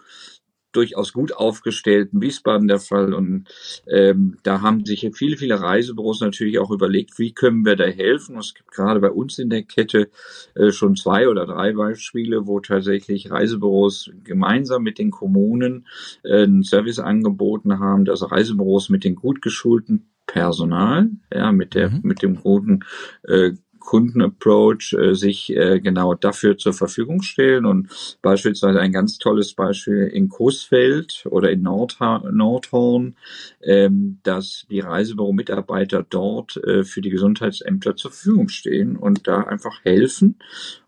durchaus 0.73 1.12
gut 1.12 1.35
aufgestellten 1.35 2.21
Wiesbaden 2.21 2.67
der 2.69 2.81
Fall. 2.81 3.14
Und 3.14 3.49
ähm, 3.87 4.38
da 4.43 4.61
haben 4.62 4.85
sich 4.85 5.09
viele, 5.14 5.37
viele 5.37 5.61
Reisebüros 5.61 6.21
natürlich 6.21 6.59
auch 6.59 6.71
überlegt, 6.71 7.19
wie 7.19 7.33
können 7.33 7.64
wir 7.64 7.76
da 7.76 7.85
helfen. 7.85 8.37
Es 8.38 8.55
gibt 8.55 8.73
gerade 8.73 9.00
bei 9.00 9.11
uns 9.11 9.38
in 9.38 9.50
der 9.50 9.62
Kette 9.62 10.11
äh, 10.55 10.71
schon 10.73 10.97
zwei 10.97 11.29
oder 11.29 11.47
drei 11.47 11.73
Beispiele, 11.73 12.47
wo 12.47 12.61
tatsächlich 12.61 13.31
Reisebüros 13.31 14.11
gemeinsam 14.25 14.83
mit 14.83 14.99
den 14.99 15.11
Kommunen 15.11 15.87
äh, 16.25 16.43
einen 16.43 16.64
Service 16.64 16.99
angeboten 16.99 17.79
haben, 17.79 18.05
dass 18.05 18.29
Reisebüros 18.31 18.88
mit 18.88 19.05
den 19.05 19.14
gut 19.14 19.43
geschulten 19.43 20.09
Personal, 20.26 21.11
ja, 21.33 21.52
mit 21.52 21.75
der, 21.75 21.91
mhm. 21.91 22.00
mit 22.02 22.23
dem 22.23 22.37
guten 22.37 22.85
äh, 23.25 23.52
Kundenapproach 23.83 24.95
äh, 24.95 25.14
sich 25.14 25.55
äh, 25.55 25.81
genau 25.81 26.14
dafür 26.14 26.57
zur 26.57 26.73
Verfügung 26.73 27.23
stellen 27.23 27.67
und 27.67 27.88
beispielsweise 28.23 28.81
ein 28.81 28.93
ganz 28.93 29.19
tolles 29.19 29.55
Beispiel 29.55 30.11
in 30.12 30.29
Coesfeld 30.29 31.26
oder 31.31 31.50
in 31.50 31.62
Nordha 31.62 32.23
Nordhorn, 32.31 33.17
ähm, 33.62 34.21
dass 34.23 34.67
die 34.71 34.81
Reisebüro-Mitarbeiter 34.81 36.05
dort 36.09 36.57
äh, 36.59 36.85
für 36.85 37.00
die 37.00 37.11
Gesundheitsämter 37.11 37.97
zur 37.97 38.12
Verfügung 38.12 38.49
stehen 38.49 38.97
und 38.97 39.26
da 39.26 39.43
einfach 39.43 39.85
helfen 39.85 40.38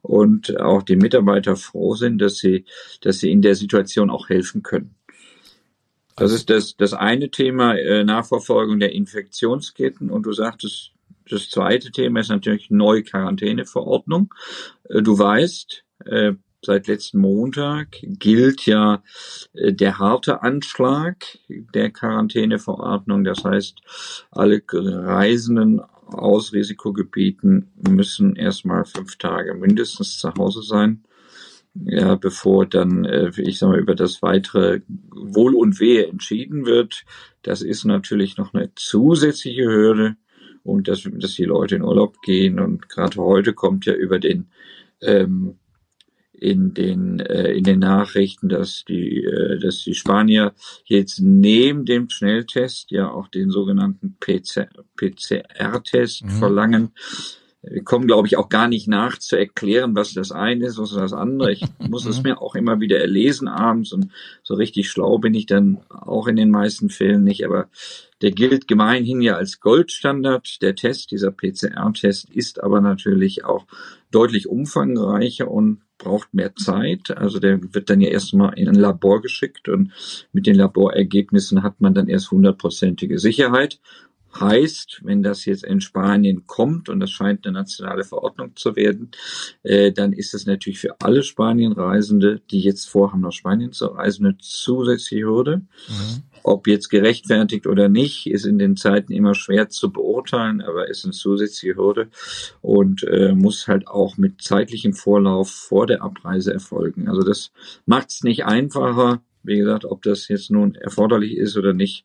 und 0.03 0.59
auch 0.61 0.83
die 0.83 0.97
Mitarbeiter 0.97 1.57
froh 1.57 1.95
sind, 1.95 2.19
dass 2.19 2.39
sie, 2.39 2.65
dass 3.01 3.19
sie 3.19 3.31
in 3.31 3.43
der 3.43 3.55
Situation 3.55 4.11
auch 4.11 4.29
helfen 4.29 4.63
können. 4.63 4.95
Das 6.17 6.33
ist 6.33 6.49
das, 6.51 6.77
das 6.77 6.93
eine 6.93 7.31
Thema, 7.31 7.77
äh, 7.77 8.05
Nachverfolgung 8.05 8.79
der 8.79 8.93
Infektionsketten. 8.93 10.11
Und 10.11 10.25
du 10.27 10.33
sagtest, 10.33 10.93
das 11.29 11.49
zweite 11.51 11.91
Thema 11.91 12.21
ist 12.21 12.29
natürlich 12.29 12.71
neue 12.71 13.03
Quarantäneverordnung. 13.03 14.33
Äh, 14.89 15.03
du 15.03 15.19
weißt, 15.19 15.85
äh, 16.07 16.33
seit 16.65 16.87
letzten 16.87 17.19
Montag 17.19 17.99
gilt 18.03 18.67
ja 18.67 19.03
äh, 19.55 19.73
der 19.73 19.99
harte 19.99 20.43
Anschlag 20.43 21.25
der 21.49 21.91
Quarantäneverordnung. 21.91 23.25
Das 23.25 23.45
heißt, 23.45 23.81
alle 24.31 24.63
Reisenden 24.73 25.81
aus 25.81 26.53
Risikogebieten 26.53 27.73
müssen 27.89 28.37
erstmal 28.37 28.85
fünf 28.85 29.17
Tage 29.17 29.55
mindestens 29.55 30.19
zu 30.19 30.33
Hause 30.35 30.63
sein 30.63 31.03
ja, 31.75 32.15
bevor 32.15 32.67
dann, 32.67 33.05
äh, 33.05 33.31
ich 33.37 33.59
sag 33.59 33.69
mal, 33.69 33.81
über 33.81 33.95
das 33.95 34.23
weitere 34.23 34.81
Wohl 35.11 35.55
und 35.55 35.81
Wehe 35.81 36.07
entschieden 36.07 36.67
wird. 36.67 37.05
Das 37.43 37.63
ist 37.63 37.85
natürlich 37.85 38.37
noch 38.37 38.55
eine 38.55 38.71
zusätzliche 38.75 39.65
Hürde 39.65 40.17
und 40.63 40.89
dass, 40.89 41.03
dass 41.03 41.35
die 41.35 41.45
Leute 41.45 41.77
in 41.77 41.83
Urlaub 41.83 42.23
gehen 42.23 42.61
und 42.61 42.89
gerade 42.89 43.17
heute 43.19 43.53
kommt 43.53 43.87
ja 43.87 43.93
über 43.93 44.19
den 44.19 44.47
ähm, 45.03 45.57
in 46.33 46.75
den 46.75 47.21
äh, 47.21 47.53
in 47.53 47.65
den 47.65 47.81
Nachrichten, 47.81 48.49
dass 48.49 48.85
die 48.85 49.25
äh, 49.25 49.59
dass 49.59 49.83
die 49.83 49.95
Spanier 49.95 50.55
jetzt 50.85 51.21
neben 51.21 51.85
dem 51.85 52.09
Schnelltest 52.09 52.91
ja 52.91 53.11
auch 53.11 53.29
den 53.29 53.51
sogenannten 53.51 54.17
PCR-Test 54.19 56.25
mhm. 56.25 56.31
verlangen 56.31 56.93
wir 57.71 57.83
kommen, 57.83 58.07
glaube 58.07 58.27
ich, 58.29 58.37
auch 58.37 58.49
gar 58.49 58.69
nicht 58.69 58.89
nach 58.89 59.19
zu 59.19 59.37
erklären, 59.37 59.95
was 59.95 60.13
das 60.13 60.33
eine 60.33 60.67
ist, 60.67 60.79
was 60.79 60.93
das 60.93 61.13
andere. 61.13 61.53
Ich 61.53 61.65
muss 61.79 62.07
es 62.07 62.23
mir 62.23 62.41
auch 62.41 62.55
immer 62.55 62.81
wieder 62.81 62.99
erlesen 62.99 63.49
abends 63.49 63.93
und 63.93 64.11
so 64.43 64.55
richtig 64.55 64.91
schlau 64.91 65.19
bin 65.19 65.35
ich 65.35 65.47
dann 65.47 65.79
auch 65.89 66.27
in 66.27 66.37
den 66.37 66.51
meisten 66.51 66.91
Fällen 66.91 67.25
nicht. 67.25 67.45
Aber 67.45 67.69
der 68.23 68.31
gilt 68.31 68.69
gemeinhin 68.69 69.21
ja 69.21 69.37
als 69.37 69.61
Goldstandard. 69.61 70.63
Der 70.63 70.75
Test, 70.75 71.11
dieser 71.11 71.31
PCR-Test, 71.31 72.31
ist 72.31 72.63
aber 72.63 72.81
natürlich 72.81 73.45
auch 73.45 73.67
deutlich 74.11 74.49
umfangreicher 74.49 75.51
und 75.51 75.81
braucht 75.99 76.35
mehr 76.35 76.55
Zeit. 76.55 77.17
Also 77.17 77.39
der 77.39 77.61
wird 77.75 77.91
dann 77.91 78.01
ja 78.01 78.11
erstmal 78.11 78.59
in 78.59 78.69
ein 78.69 78.75
Labor 78.75 79.23
geschickt 79.23 79.69
und 79.69 79.93
mit 80.33 80.47
den 80.47 80.57
Laborergebnissen 80.57 81.63
hat 81.63 81.81
man 81.81 81.95
dann 81.95 82.09
erst 82.09 82.31
hundertprozentige 82.31 83.19
Sicherheit. 83.19 83.81
Heißt, 84.39 85.03
wenn 85.05 85.23
das 85.23 85.45
jetzt 85.45 85.65
in 85.65 85.81
Spanien 85.81 86.47
kommt 86.47 86.89
und 86.89 87.01
das 87.01 87.11
scheint 87.11 87.47
eine 87.47 87.59
nationale 87.59 88.05
Verordnung 88.05 88.57
zu 88.57 88.75
werden, 88.75 89.11
äh, 89.63 89.93
dann 89.93 90.13
ist 90.13 90.35
es 90.35 90.47
natürlich 90.47 90.81
für 90.81 91.01
alle 91.01 91.23
Spanienreisende, 91.23 92.41
die 92.51 92.61
jetzt 92.61 92.89
vorhaben, 92.89 93.21
nach 93.21 93.33
Spanien 93.33 93.73
zu 93.73 93.87
reisen, 93.87 94.27
eine 94.27 94.39
zusätzliche 94.39 95.25
Hürde. 95.25 95.59
Mhm. 95.89 96.23
Ob 96.43 96.67
jetzt 96.67 96.89
gerechtfertigt 96.89 97.67
oder 97.67 97.89
nicht, 97.89 98.27
ist 98.27 98.45
in 98.45 98.59
den 98.59 98.77
Zeiten 98.77 99.13
immer 99.13 99.35
schwer 99.35 99.69
zu 99.69 99.93
beurteilen, 99.93 100.61
aber 100.61 100.89
ist 100.89 101.05
eine 101.05 101.13
zusätzliche 101.13 101.77
Hürde 101.77 102.09
und 102.61 103.05
äh, 103.05 103.35
muss 103.35 103.69
halt 103.69 103.87
auch 103.87 104.17
mit 104.17 104.43
zeitlichem 104.43 104.95
Vorlauf 104.95 105.51
vor 105.51 105.87
der 105.87 106.03
Abreise 106.03 106.53
erfolgen. 106.53 107.09
Also 107.09 107.23
das 107.23 107.53
macht 107.87 108.11
es 108.11 108.25
nicht 108.25 108.45
einfacher, 108.45 109.23
wie 109.45 109.59
gesagt, 109.59 109.85
ob 109.85 110.03
das 110.03 110.29
jetzt 110.29 110.51
nun 110.51 110.75
erforderlich 110.75 111.37
ist 111.37 111.57
oder 111.57 111.73
nicht, 111.73 112.05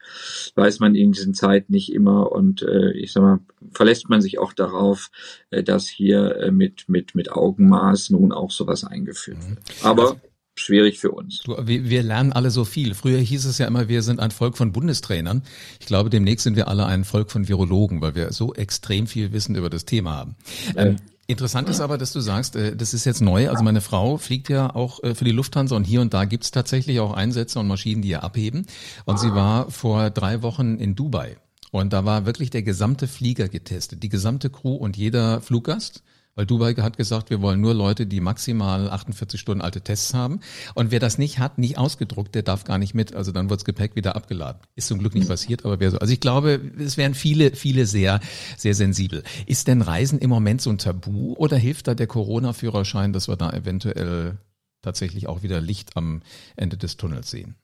weiß 0.55 0.79
man 0.79 0.95
in 0.95 1.11
diesen 1.11 1.33
Zeiten 1.33 1.71
nicht 1.71 1.91
immer. 1.91 2.31
Und 2.31 2.61
äh, 2.61 2.91
ich 2.91 3.11
sag 3.11 3.21
mal, 3.21 3.39
verlässt 3.71 4.09
man 4.09 4.21
sich 4.21 4.39
auch 4.39 4.53
darauf, 4.53 5.09
äh, 5.49 5.63
dass 5.63 5.87
hier 5.87 6.35
äh, 6.37 6.51
mit, 6.51 6.89
mit, 6.89 7.15
mit 7.15 7.31
Augenmaß 7.31 8.11
nun 8.11 8.31
auch 8.31 8.51
sowas 8.51 8.83
eingeführt 8.83 9.37
wird. 9.47 9.59
Aber 9.83 10.01
also, 10.03 10.21
schwierig 10.55 10.99
für 10.99 11.11
uns. 11.11 11.39
Du, 11.39 11.55
wir, 11.65 11.89
wir 11.89 12.03
lernen 12.03 12.33
alle 12.33 12.51
so 12.51 12.65
viel. 12.65 12.93
Früher 12.93 13.19
hieß 13.19 13.45
es 13.45 13.57
ja 13.57 13.67
immer, 13.67 13.87
wir 13.87 14.01
sind 14.01 14.19
ein 14.19 14.31
Volk 14.31 14.57
von 14.57 14.71
Bundestrainern. 14.71 15.43
Ich 15.79 15.85
glaube, 15.85 16.09
demnächst 16.09 16.43
sind 16.43 16.55
wir 16.55 16.67
alle 16.67 16.85
ein 16.85 17.05
Volk 17.05 17.31
von 17.31 17.47
Virologen, 17.47 18.01
weil 18.01 18.15
wir 18.15 18.31
so 18.31 18.53
extrem 18.53 19.07
viel 19.07 19.31
Wissen 19.31 19.55
über 19.55 19.69
das 19.69 19.85
Thema 19.85 20.15
haben. 20.15 20.35
Ähm, 20.75 20.97
Interessant 21.29 21.69
ist 21.69 21.79
aber, 21.79 21.99
dass 21.99 22.11
du 22.11 22.21
sagst, 22.21 22.55
äh, 22.55 22.75
das 22.75 22.95
ist 22.95 23.05
jetzt 23.05 23.21
neu. 23.21 23.51
Also 23.51 23.63
meine 23.63 23.81
Frau 23.81 24.17
fliegt 24.17 24.49
ja 24.49 24.73
auch 24.73 25.03
äh, 25.03 25.13
für 25.13 25.25
die 25.25 25.31
Lufthansa 25.31 25.75
und 25.75 25.83
hier 25.83 26.01
und 26.01 26.11
da 26.11 26.25
gibt's 26.25 26.49
tatsächlich 26.49 26.99
auch 27.01 27.13
Einsätze 27.13 27.59
und 27.59 27.67
Maschinen, 27.67 28.01
die 28.01 28.09
ja 28.09 28.21
abheben. 28.21 28.65
Und 29.05 29.19
sie 29.19 29.31
war 29.35 29.69
vor 29.69 30.09
drei 30.09 30.41
Wochen 30.41 30.79
in 30.79 30.95
Dubai. 30.95 31.37
Und 31.69 31.93
da 31.93 32.03
war 32.03 32.25
wirklich 32.25 32.49
der 32.49 32.63
gesamte 32.63 33.07
Flieger 33.07 33.47
getestet, 33.47 34.01
die 34.01 34.09
gesamte 34.09 34.49
Crew 34.49 34.73
und 34.73 34.97
jeder 34.97 35.39
Fluggast. 35.39 36.01
Weil 36.39 36.45
Dubai 36.45 36.73
hat 36.75 36.95
gesagt, 36.95 37.31
wir 37.31 37.41
wollen 37.41 37.59
nur 37.59 37.73
Leute, 37.73 38.05
die 38.05 38.21
maximal 38.21 38.89
48 38.89 39.37
Stunden 39.37 39.59
alte 39.59 39.81
Tests 39.81 40.13
haben. 40.13 40.39
Und 40.73 40.89
wer 40.89 41.01
das 41.01 41.17
nicht 41.17 41.37
hat, 41.37 41.57
nicht 41.57 41.77
ausgedruckt, 41.77 42.33
der 42.33 42.43
darf 42.43 42.63
gar 42.63 42.77
nicht 42.77 42.93
mit. 42.93 43.13
Also 43.13 43.33
dann 43.33 43.49
wird 43.49 43.59
das 43.59 43.65
Gepäck 43.65 43.97
wieder 43.97 44.15
abgeladen. 44.15 44.61
Ist 44.77 44.87
zum 44.87 44.99
Glück 44.99 45.15
nicht 45.15 45.27
passiert, 45.27 45.65
aber 45.65 45.81
wäre 45.81 45.91
so. 45.91 45.97
Also 45.97 46.13
ich 46.13 46.21
glaube, 46.21 46.61
es 46.79 46.95
wären 46.95 47.13
viele, 47.13 47.51
viele 47.57 47.85
sehr, 47.85 48.21
sehr 48.55 48.73
sensibel. 48.73 49.23
Ist 49.47 49.67
denn 49.67 49.81
Reisen 49.81 50.17
im 50.17 50.29
Moment 50.29 50.61
so 50.61 50.69
ein 50.69 50.77
Tabu 50.77 51.33
oder 51.33 51.57
hilft 51.57 51.89
da 51.89 51.93
der 51.93 52.07
Corona-Führerschein, 52.07 53.11
dass 53.11 53.27
wir 53.27 53.35
da 53.35 53.51
eventuell 53.51 54.37
tatsächlich 54.81 55.27
auch 55.27 55.43
wieder 55.43 55.59
Licht 55.59 55.97
am 55.97 56.21
Ende 56.55 56.77
des 56.77 56.95
Tunnels 56.95 57.29
sehen? 57.29 57.55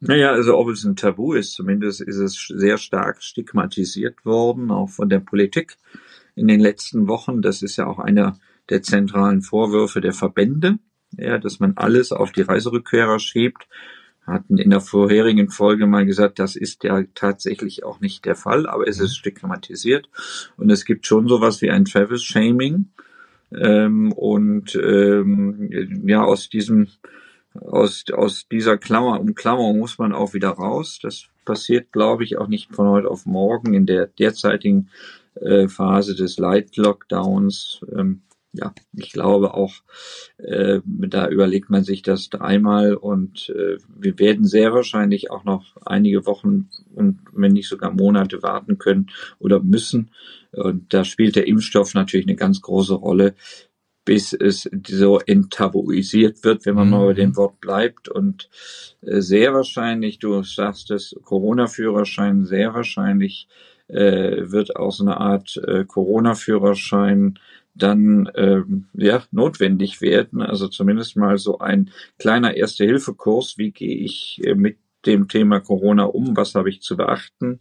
Naja, 0.00 0.32
also 0.32 0.58
ob 0.58 0.70
es 0.70 0.82
ein 0.82 0.96
Tabu 0.96 1.34
ist, 1.34 1.52
zumindest 1.52 2.00
ist 2.00 2.16
es 2.16 2.48
sehr 2.48 2.78
stark 2.78 3.22
stigmatisiert 3.22 4.24
worden, 4.24 4.72
auch 4.72 4.88
von 4.88 5.08
der 5.08 5.20
Politik 5.20 5.76
in 6.36 6.46
den 6.46 6.60
letzten 6.60 7.08
Wochen. 7.08 7.42
Das 7.42 7.62
ist 7.62 7.76
ja 7.76 7.86
auch 7.86 7.98
einer 7.98 8.38
der 8.70 8.82
zentralen 8.82 9.42
Vorwürfe 9.42 10.00
der 10.00 10.12
Verbände, 10.12 10.78
ja, 11.16 11.38
dass 11.38 11.58
man 11.58 11.72
alles 11.76 12.12
auf 12.12 12.32
die 12.32 12.42
Reiserückkehrer 12.42 13.18
schiebt. 13.18 13.66
Hatten 14.26 14.58
in 14.58 14.70
der 14.70 14.80
vorherigen 14.80 15.50
Folge 15.50 15.86
mal 15.86 16.04
gesagt, 16.04 16.40
das 16.40 16.56
ist 16.56 16.82
ja 16.82 17.04
tatsächlich 17.14 17.84
auch 17.84 18.00
nicht 18.00 18.24
der 18.24 18.34
Fall, 18.34 18.66
aber 18.66 18.88
es 18.88 18.98
ist 18.98 19.16
stigmatisiert 19.16 20.08
und 20.56 20.70
es 20.70 20.84
gibt 20.84 21.06
schon 21.06 21.28
sowas 21.28 21.62
wie 21.62 21.70
ein 21.70 21.84
Travel 21.84 22.18
Shaming. 22.18 22.90
Ähm, 23.52 24.12
und 24.12 24.74
ähm, 24.74 25.70
ja, 26.06 26.24
aus 26.24 26.48
diesem 26.48 26.88
aus, 27.60 28.04
aus 28.12 28.48
dieser 28.48 28.76
Klammer, 28.76 29.20
Umklammerung 29.20 29.78
muss 29.78 29.98
man 29.98 30.12
auch 30.12 30.34
wieder 30.34 30.50
raus. 30.50 30.98
Das 31.02 31.26
passiert, 31.44 31.92
glaube 31.92 32.24
ich, 32.24 32.38
auch 32.38 32.48
nicht 32.48 32.74
von 32.74 32.88
heute 32.88 33.08
auf 33.08 33.26
morgen 33.26 33.74
in 33.74 33.86
der 33.86 34.06
derzeitigen 34.06 34.90
äh, 35.40 35.68
Phase 35.68 36.14
des 36.14 36.38
Light 36.38 36.76
Lockdowns. 36.76 37.80
Ähm, 37.94 38.22
ja, 38.52 38.74
ich 38.94 39.12
glaube 39.12 39.54
auch, 39.54 39.74
äh, 40.38 40.80
da 40.84 41.28
überlegt 41.28 41.68
man 41.68 41.84
sich 41.84 42.02
das 42.02 42.30
dreimal 42.30 42.94
und 42.94 43.50
äh, 43.50 43.76
wir 43.94 44.18
werden 44.18 44.46
sehr 44.46 44.72
wahrscheinlich 44.72 45.30
auch 45.30 45.44
noch 45.44 45.76
einige 45.84 46.26
Wochen 46.26 46.70
und 46.94 47.18
wenn 47.32 47.52
nicht 47.52 47.68
sogar 47.68 47.92
Monate 47.92 48.42
warten 48.42 48.78
können 48.78 49.10
oder 49.38 49.60
müssen. 49.60 50.10
Und 50.52 50.94
da 50.94 51.04
spielt 51.04 51.36
der 51.36 51.46
Impfstoff 51.46 51.92
natürlich 51.92 52.26
eine 52.26 52.36
ganz 52.36 52.62
große 52.62 52.94
Rolle, 52.94 53.34
bis 54.06 54.32
es 54.32 54.70
so 54.88 55.18
enttabuisiert 55.18 56.44
wird, 56.44 56.64
wenn 56.64 56.76
man 56.76 56.86
mhm. 56.86 56.90
mal 56.92 57.06
bei 57.06 57.14
dem 57.14 57.36
Wort 57.36 57.60
bleibt. 57.60 58.08
Und 58.08 58.48
äh, 59.02 59.20
sehr 59.20 59.52
wahrscheinlich, 59.52 60.18
du 60.18 60.42
sagst 60.42 60.90
es, 60.90 61.14
Corona-Führerschein, 61.22 62.46
sehr 62.46 62.72
wahrscheinlich 62.72 63.48
äh, 63.88 64.50
wird 64.50 64.76
auch 64.76 64.92
so 64.92 65.04
eine 65.04 65.18
Art 65.18 65.60
äh, 65.66 65.84
Corona-Führerschein 65.84 67.38
dann 67.74 68.30
ähm, 68.34 68.86
ja 68.94 69.22
notwendig 69.30 70.00
werden. 70.00 70.42
Also 70.42 70.68
zumindest 70.68 71.16
mal 71.16 71.38
so 71.38 71.58
ein 71.58 71.90
kleiner 72.18 72.56
Erste-Hilfe-Kurs. 72.56 73.58
Wie 73.58 73.70
gehe 73.70 73.96
ich 73.96 74.40
äh, 74.44 74.54
mit 74.54 74.78
dem 75.06 75.28
Thema 75.28 75.60
Corona 75.60 76.04
um? 76.04 76.36
Was 76.36 76.54
habe 76.54 76.68
ich 76.68 76.80
zu 76.80 76.96
beachten? 76.96 77.60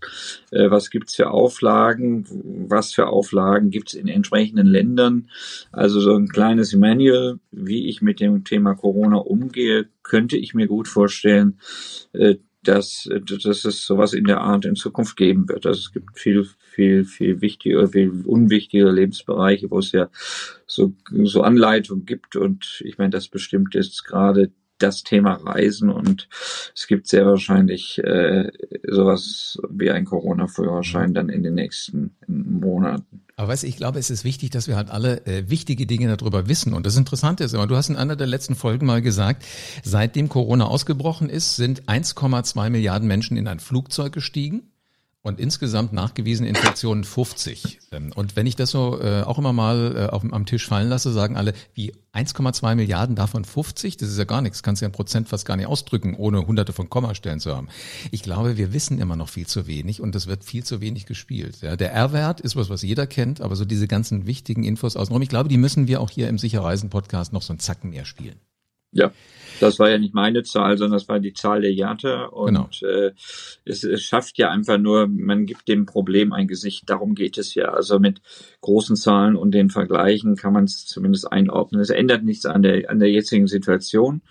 Äh, 0.51 0.71
was 0.71 0.89
gibt's 0.89 1.15
für 1.15 1.29
Auflagen? 1.29 2.25
Was 2.69 2.93
für 2.93 3.07
Auflagen 3.07 3.69
gibt's 3.69 3.93
in 3.93 4.07
entsprechenden 4.07 4.67
Ländern? 4.67 5.29
Also 5.71 5.99
so 5.99 6.15
ein 6.15 6.27
kleines 6.27 6.73
Manual, 6.75 7.39
wie 7.51 7.87
ich 7.87 8.01
mit 8.01 8.19
dem 8.19 8.43
Thema 8.43 8.73
Corona 8.73 9.17
umgehe, 9.17 9.87
könnte 10.01 10.37
ich 10.37 10.53
mir 10.53 10.67
gut 10.67 10.87
vorstellen, 10.87 11.59
äh, 12.13 12.35
dass, 12.67 13.09
dass 13.43 13.65
es 13.65 13.85
sowas 13.85 14.13
in 14.13 14.25
der 14.25 14.41
Art 14.41 14.65
in 14.65 14.75
Zukunft 14.75 15.15
geben 15.17 15.47
wird. 15.47 15.65
Also 15.65 15.79
es 15.79 15.91
gibt 15.91 16.19
viel, 16.19 16.45
viel, 16.57 17.05
viel 17.05 17.41
wichtige, 17.41 17.87
viel 17.87 18.23
unwichtige 18.25 18.89
Lebensbereiche, 18.89 19.69
wo 19.71 19.79
es 19.79 19.91
ja 19.91 20.09
so, 20.65 20.93
so 21.23 21.41
Anleitungen 21.41 22.05
gibt. 22.05 22.35
Und 22.35 22.81
ich 22.85 22.97
meine, 22.97 23.11
das 23.11 23.27
bestimmt 23.27 23.75
jetzt 23.75 24.05
gerade 24.05 24.51
das 24.77 25.03
Thema 25.03 25.33
Reisen 25.33 25.89
und 25.89 26.27
es 26.75 26.87
gibt 26.87 27.07
sehr 27.07 27.25
wahrscheinlich 27.25 27.97
äh, 28.03 28.51
sowas 28.83 29.57
wie 29.69 29.91
ein 29.91 30.05
Corona-Führerschein 30.05 31.13
dann 31.13 31.29
in 31.29 31.43
den 31.43 31.53
nächsten 31.53 32.15
Monaten. 32.27 33.21
Aber 33.37 33.49
weißt 33.49 33.63
du, 33.63 33.67
ich 33.67 33.77
glaube, 33.77 33.99
es 33.99 34.09
ist 34.09 34.23
wichtig, 34.23 34.49
dass 34.51 34.67
wir 34.67 34.75
halt 34.75 34.89
alle 34.89 35.25
äh, 35.25 35.49
wichtige 35.49 35.85
Dinge 35.85 36.15
darüber 36.15 36.47
wissen. 36.47 36.73
Und 36.73 36.85
das 36.85 36.95
Interessante 36.95 37.43
ist 37.43 37.53
immer, 37.53 37.67
du 37.67 37.75
hast 37.75 37.89
in 37.89 37.97
einer 37.97 38.15
der 38.15 38.27
letzten 38.27 38.55
Folgen 38.55 38.85
mal 38.85 39.01
gesagt, 39.01 39.43
seitdem 39.83 40.29
Corona 40.29 40.65
ausgebrochen 40.65 41.29
ist, 41.29 41.55
sind 41.55 41.83
1,2 41.83 42.69
Milliarden 42.69 43.07
Menschen 43.07 43.37
in 43.37 43.47
ein 43.47 43.59
Flugzeug 43.59 44.13
gestiegen 44.13 44.71
und 45.25 45.39
insgesamt 45.39 45.91
nachgewiesene 45.91 46.47
Infektionen 46.47 47.03
50. 47.03 47.79
Ähm, 47.91 48.11
und 48.13 48.35
wenn 48.35 48.45
ich 48.45 48.55
das 48.55 48.69
so 48.69 49.01
äh, 49.01 49.23
auch 49.23 49.39
immer 49.39 49.53
mal 49.53 49.95
äh, 49.97 50.05
auf, 50.13 50.23
am 50.23 50.45
Tisch 50.45 50.67
fallen 50.67 50.87
lasse, 50.87 51.11
sagen 51.11 51.35
alle, 51.35 51.55
wie 51.73 51.93
1,2 52.13 52.75
Milliarden 52.75 53.15
davon 53.15 53.43
50? 53.43 53.97
Das 53.97 54.09
ist 54.09 54.19
ja 54.19 54.25
gar 54.25 54.43
nichts. 54.43 54.61
Kannst 54.61 54.83
ja 54.83 54.87
ein 54.87 54.91
Prozent 54.91 55.27
fast 55.27 55.47
gar 55.47 55.57
nicht 55.57 55.65
ausdrücken, 55.65 56.13
ohne 56.13 56.45
hunderte 56.45 56.73
von 56.73 56.91
Kommastellen 56.91 57.39
zu 57.39 57.55
haben. 57.55 57.69
Ich 58.11 58.21
glaube, 58.21 58.55
wir 58.57 58.71
wissen 58.71 58.99
immer 58.99 59.15
noch 59.15 59.29
viel 59.29 59.47
zu 59.47 59.65
wenig 59.65 59.99
und 59.99 60.15
es 60.15 60.27
wird 60.27 60.43
viel 60.43 60.63
zu 60.63 60.79
wenig 60.79 61.07
gespielt. 61.07 61.59
Ja, 61.61 61.75
der 61.75 61.91
R-Wert 61.91 62.39
ist 62.39 62.55
was, 62.55 62.69
was 62.69 62.83
jeder 62.83 63.07
kennt, 63.07 63.41
aber 63.41 63.55
so 63.55 63.65
diese 63.65 63.87
ganzen 63.87 64.27
wichtigen 64.27 64.63
Infos 64.63 64.95
außenrum, 64.95 65.23
ich 65.23 65.29
glaube, 65.29 65.49
die 65.49 65.57
müssen 65.57 65.87
wir 65.87 66.01
auch 66.01 66.11
hier 66.11 66.29
im 66.29 66.37
Sicherreisen-Podcast 66.37 67.33
noch 67.33 67.41
so 67.41 67.51
einen 67.51 67.59
Zacken 67.59 67.89
mehr 67.89 68.05
spielen. 68.05 68.39
Ja, 68.91 69.11
das 69.59 69.79
war 69.79 69.89
ja 69.89 69.97
nicht 69.97 70.13
meine 70.13 70.43
Zahl, 70.43 70.77
sondern 70.77 70.97
das 70.99 71.07
war 71.07 71.19
die 71.19 71.33
Zahl 71.33 71.61
der 71.61 71.73
Jahre. 71.73 72.31
Und 72.31 72.47
genau. 72.47 72.69
äh, 72.81 73.11
es, 73.65 73.83
es 73.83 74.01
schafft 74.03 74.37
ja 74.37 74.49
einfach 74.49 74.77
nur, 74.77 75.07
man 75.07 75.45
gibt 75.45 75.67
dem 75.67 75.85
Problem 75.85 76.33
ein 76.33 76.47
Gesicht. 76.47 76.89
Darum 76.89 77.15
geht 77.15 77.37
es 77.37 77.55
ja. 77.55 77.69
Also 77.69 77.99
mit 77.99 78.21
großen 78.61 78.95
Zahlen 78.95 79.35
und 79.35 79.51
den 79.51 79.69
Vergleichen 79.69 80.35
kann 80.35 80.53
man 80.53 80.65
es 80.65 80.85
zumindest 80.85 81.31
einordnen. 81.31 81.81
Es 81.81 81.89
ändert 81.89 82.23
nichts 82.23 82.45
an 82.45 82.61
der, 82.61 82.89
an 82.89 82.99
der 82.99 83.11
jetzigen 83.11 83.47
Situation 83.47 84.21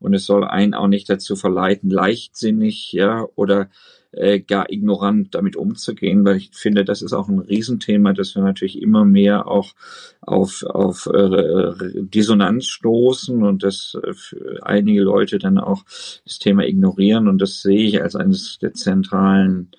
und 0.00 0.14
es 0.14 0.26
soll 0.26 0.44
einen 0.44 0.74
auch 0.74 0.88
nicht 0.88 1.08
dazu 1.08 1.36
verleiten, 1.36 1.90
leichtsinnig 1.90 2.92
ja 2.92 3.26
oder 3.36 3.70
äh, 4.16 4.40
gar 4.40 4.70
ignorant 4.70 5.34
damit 5.34 5.56
umzugehen, 5.56 6.24
weil 6.24 6.36
ich 6.36 6.50
finde, 6.52 6.84
das 6.84 7.02
ist 7.02 7.12
auch 7.12 7.28
ein 7.28 7.38
Riesenthema, 7.38 8.12
dass 8.12 8.34
wir 8.34 8.42
natürlich 8.42 8.80
immer 8.80 9.04
mehr 9.04 9.46
auch 9.48 9.74
auf, 10.20 10.62
auf 10.64 11.06
äh, 11.06 11.72
Dissonanz 11.94 12.66
stoßen 12.66 13.42
und 13.42 13.62
dass 13.62 13.96
äh, 14.02 14.60
einige 14.62 15.02
Leute 15.02 15.38
dann 15.38 15.58
auch 15.58 15.84
das 16.24 16.38
Thema 16.38 16.64
ignorieren. 16.64 17.28
Und 17.28 17.40
das 17.40 17.62
sehe 17.62 17.86
ich 17.86 18.02
als 18.02 18.16
eines 18.16 18.58
der 18.58 18.72
zentralen 18.74 19.70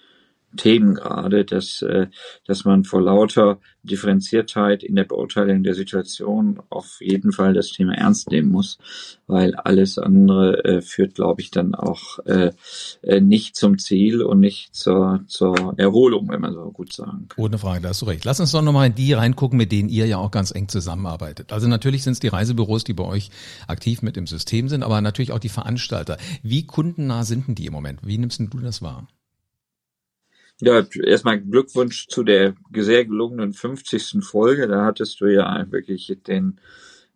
Themen 0.56 0.96
gerade, 0.96 1.46
dass, 1.46 1.82
äh, 1.82 2.08
dass 2.46 2.66
man 2.66 2.84
vor 2.84 3.02
lauter 3.02 3.60
Differenziertheit 3.86 4.84
in 4.84 4.96
der 4.96 5.04
Beurteilung 5.04 5.64
der 5.64 5.76
Situation 5.76 6.60
auf 6.70 6.98
jeden 7.00 7.32
Fall 7.32 7.54
das 7.54 7.72
Thema 7.72 7.94
ernst 7.94 8.32
nehmen 8.32 8.50
muss, 8.50 8.78
weil 9.28 9.56
alles 9.56 9.98
andere 9.98 10.64
äh, 10.66 10.82
führt, 10.82 11.16
glaube 11.16 11.42
ich, 11.42 11.52
dann 11.52 11.76
auch 11.76 12.20
äh, 12.26 12.52
äh, 13.04 13.22
nicht 13.22 13.56
zum 13.56 13.78
Ziel 13.78 14.22
und 14.22 14.40
nicht 14.40 14.76
zur, 14.76 15.24
zur 15.28 15.76
Erholung, 15.78 16.30
wenn 16.30 16.42
man 16.42 16.54
so 16.54 16.72
gut 16.72 16.94
sagen 16.94 17.28
kann. 17.30 17.44
Ohne 17.44 17.58
Frage, 17.58 17.82
da 17.82 17.90
hast 17.90 18.02
du 18.02 18.06
recht. 18.06 18.26
Lass 18.26 18.40
uns 18.40 18.52
doch 18.52 18.62
nochmal 18.62 18.88
in 18.88 18.96
die 18.96 19.14
reingucken, 19.14 19.58
mit 19.58 19.72
denen 19.72 19.90
ihr 19.90 20.08
ja 20.08 20.18
auch 20.18 20.32
ganz 20.32 20.52
eng 20.52 20.68
zusammenarbeitet. 20.68 21.54
Also 21.54 21.68
natürlich 21.68 22.04
sind 22.04 22.14
es 22.14 22.20
die 22.20 22.28
Reisebüros, 22.28 22.84
die 22.84 22.94
bei 22.94 23.06
euch 23.06 23.30
aktiv 23.68 24.02
mit 24.02 24.18
im 24.18 24.28
System 24.28 24.70
sind, 24.70 24.84
aber 24.84 25.00
natürlich 25.02 25.32
auch 25.32 25.40
die 25.40 25.50
Veranstalter. 25.50 26.18
Wie 26.44 26.66
kundennah 26.66 27.24
sind 27.24 27.48
denn 27.48 27.56
die 27.56 27.68
im 27.68 27.74
Moment? 27.74 28.00
Wie 28.04 28.18
nimmst 28.18 28.40
du 28.40 28.60
das 28.60 28.82
wahr? 28.82 29.08
Ja, 30.62 30.86
erstmal 31.04 31.42
Glückwunsch 31.42 32.08
zu 32.08 32.24
der 32.24 32.56
sehr 32.74 33.06
gelungenen 33.06 33.54
50. 33.54 34.24
Folge. 34.24 34.68
Da 34.68 34.86
hattest 34.86 35.20
du 35.20 35.26
ja 35.26 35.66
wirklich 35.70 36.18
den, 36.26 36.60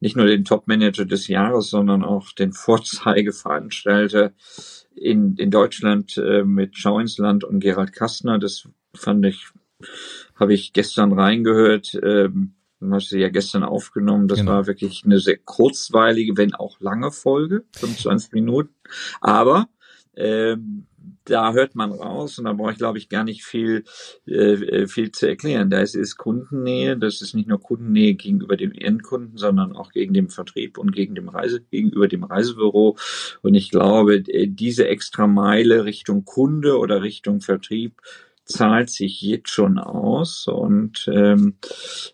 nicht 0.02 0.18
nur 0.18 0.26
den 0.26 0.44
Top-Manager 0.44 1.06
des 1.06 1.28
Jahres, 1.28 1.70
sondern 1.70 2.04
auch 2.04 2.32
den 2.34 2.52
Vorzeigeveranstalter 2.52 4.34
in, 4.96 5.38
in 5.38 5.52
Deutschland 5.52 6.18
äh, 6.18 6.44
mit 6.44 6.78
Schau 6.78 7.00
ins 7.00 7.18
Land 7.18 7.46
und 7.46 7.62
Gerald 7.62 7.94
Kastner. 7.94 8.40
Das 8.40 8.68
fand 8.94 9.26
ich, 9.26 9.48
habe 10.36 10.54
ich 10.54 10.74
gestern 10.74 11.14
reingehört. 11.14 11.98
Ähm, 12.04 12.56
hast 12.92 13.12
du 13.12 13.18
ja 13.18 13.30
gestern 13.30 13.64
aufgenommen. 13.64 14.28
Das 14.28 14.40
genau. 14.40 14.52
war 14.52 14.68
wirklich 14.68 15.04
eine 15.06 15.20
sehr 15.20 15.38
kurzweilige, 15.38 16.36
wenn 16.36 16.54
auch 16.54 16.80
lange 16.82 17.12
Folge, 17.12 17.64
25 17.76 18.34
Minuten. 18.34 18.74
Aber 19.22 19.70
ähm, 20.16 20.88
da 21.30 21.54
hört 21.54 21.76
man 21.76 21.92
raus 21.92 22.38
und 22.40 22.46
da 22.46 22.54
brauche 22.54 22.72
ich, 22.72 22.78
glaube 22.78 22.98
ich, 22.98 23.10
gar 23.10 23.24
nicht 23.24 23.44
viel, 23.44 23.84
äh, 24.26 24.88
viel 24.88 25.12
zu 25.12 25.28
erklären. 25.28 25.70
Da 25.70 25.80
ist, 25.80 25.96
ist 25.96 26.18
Kundennähe, 26.18 26.98
das 26.98 27.22
ist 27.22 27.34
nicht 27.36 27.48
nur 27.48 27.62
Kundennähe 27.62 28.16
gegenüber 28.16 28.58
dem 28.58 28.72
Endkunden, 28.72 29.38
sondern 29.38 29.76
auch 29.76 29.92
gegen 29.92 30.14
den 30.14 30.30
Vertrieb 30.30 30.78
und 30.78 30.92
gegen 30.92 31.16
dem 31.16 31.30
Reise, 31.30 31.62
gegenüber 31.62 32.08
dem 32.08 32.24
Reisebüro. 32.24 32.98
Und 33.42 33.54
ich 33.54 33.70
glaube, 33.70 34.16
äh, 34.16 34.48
diese 34.48 34.88
extra 34.88 35.28
Meile 35.28 35.86
Richtung 35.86 36.26
Kunde 36.26 36.78
oder 36.78 37.02
Richtung 37.02 37.42
Vertrieb 37.42 38.02
zahlt 38.50 38.90
sich 38.90 39.22
jetzt 39.22 39.50
schon 39.50 39.78
aus 39.78 40.48
und 40.48 41.08
ähm, 41.14 41.58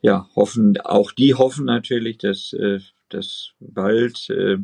ja 0.01 0.27
hoffen 0.35 0.77
auch 0.81 1.13
die 1.13 1.33
hoffen 1.33 1.65
natürlich, 1.65 2.17
dass 2.17 2.51
äh, 2.51 2.79
dass 3.15 3.51
bald 3.59 4.29
äh, 4.29 4.57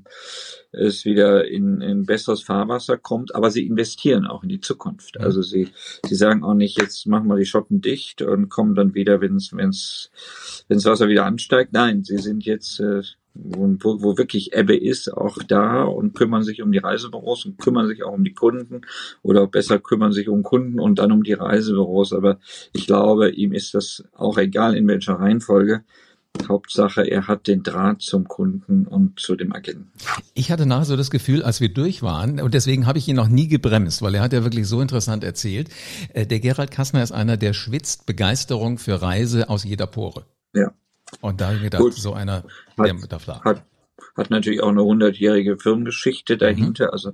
es 0.72 1.06
wieder 1.06 1.48
in, 1.48 1.82
in 1.82 2.06
besseres 2.06 2.44
Fahrwasser 2.44 2.98
kommt, 2.98 3.34
aber 3.36 3.50
sie 3.52 3.66
investieren 3.66 4.26
auch 4.26 4.44
in 4.44 4.50
die 4.50 4.60
Zukunft. 4.60 5.20
Also 5.20 5.42
sie, 5.42 5.70
sie 6.06 6.16
sagen 6.16 6.44
auch 6.44 6.54
nicht, 6.54 6.80
jetzt 6.80 7.08
machen 7.08 7.28
wir 7.28 7.38
die 7.38 7.46
Schotten 7.46 7.82
dicht 7.82 8.22
und 8.22 8.50
kommen 8.50 8.76
dann 8.76 8.94
wieder, 8.94 9.22
wenn 9.22 9.36
es 9.36 9.56
wenn's, 9.56 10.12
wenn's 10.68 10.86
Wasser 10.86 11.08
wieder 11.08 11.26
ansteigt. 11.26 11.74
Nein, 11.74 12.04
sie 12.04 12.18
sind 12.18 12.46
jetzt 12.46 12.80
äh, 12.80 13.02
wo, 13.34 14.02
wo 14.02 14.18
wirklich 14.18 14.54
Ebbe 14.54 14.76
ist, 14.76 15.12
auch 15.14 15.38
da 15.48 15.84
und 15.84 16.14
kümmern 16.14 16.44
sich 16.44 16.62
um 16.62 16.72
die 16.72 16.80
Reisebüros 16.80 17.46
und 17.46 17.58
kümmern 17.58 17.88
sich 17.88 18.04
auch 18.04 18.14
um 18.14 18.24
die 18.24 18.34
Kunden 18.34 18.82
oder 19.22 19.48
besser 19.48 19.80
kümmern 19.80 20.12
sich 20.12 20.28
um 20.28 20.44
Kunden 20.44 20.80
und 20.80 21.00
dann 21.00 21.12
um 21.12 21.24
die 21.24 21.34
Reisebüros. 21.34 22.14
Aber 22.14 22.40
ich 22.74 22.88
glaube, 22.88 23.30
ihm 23.30 23.54
ist 23.54 23.74
das 23.74 24.04
auch 24.14 24.38
egal, 24.38 24.76
in 24.76 24.88
welcher 24.88 25.14
Reihenfolge. 25.14 25.84
Hauptsache, 26.48 27.04
er 27.04 27.28
hat 27.28 27.48
den 27.48 27.63
Draht 27.63 28.02
zum 28.02 28.28
Kunden 28.28 28.86
und 28.88 29.20
zu 29.20 29.36
dem 29.36 29.54
Agenten. 29.54 29.91
Ich 30.34 30.52
hatte 30.52 30.65
nachher 30.65 30.86
so 30.86 30.98
das 30.98 31.12
Gefühl, 31.12 31.44
als 31.44 31.62
wir 31.62 31.74
durch 31.74 32.02
waren, 32.04 32.39
und 32.39 32.54
deswegen 32.54 32.88
habe 32.88 32.98
ich 33.00 33.08
ihn 33.08 33.15
noch 33.15 33.28
nie 33.28 33.48
gebremst, 33.48 34.02
weil 34.02 34.15
er 34.15 34.22
hat 34.22 34.34
ja 34.34 34.44
wirklich 34.44 34.67
so 34.67 34.82
interessant 34.82 35.24
erzählt. 35.24 35.70
Äh, 36.13 36.26
der 36.26 36.39
Gerald 36.39 36.72
Kassner 36.72 37.04
ist 37.04 37.12
einer, 37.12 37.38
der 37.38 37.54
schwitzt 37.54 38.06
Begeisterung 38.06 38.78
für 38.78 39.02
Reise 39.02 39.50
aus 39.50 39.63
jeder 39.63 39.88
Pore. 39.88 40.26
Ja. 40.54 40.72
Und 41.20 41.41
da 41.41 41.48
habe 41.48 41.58
ich 41.58 41.63
gedacht, 41.63 41.82
Gut. 41.82 41.94
so 41.94 42.13
einer, 42.13 42.44
der 42.78 42.94
hat, 42.94 43.12
darf 43.12 43.26
da. 43.26 43.41
Hat, 43.41 43.63
hat 44.16 44.30
natürlich 44.30 44.62
auch 44.62 44.70
eine 44.70 44.84
hundertjährige 44.84 45.58
Firmengeschichte 45.58 46.38
dahinter, 46.38 46.86
mhm. 46.86 46.92
also 46.92 47.12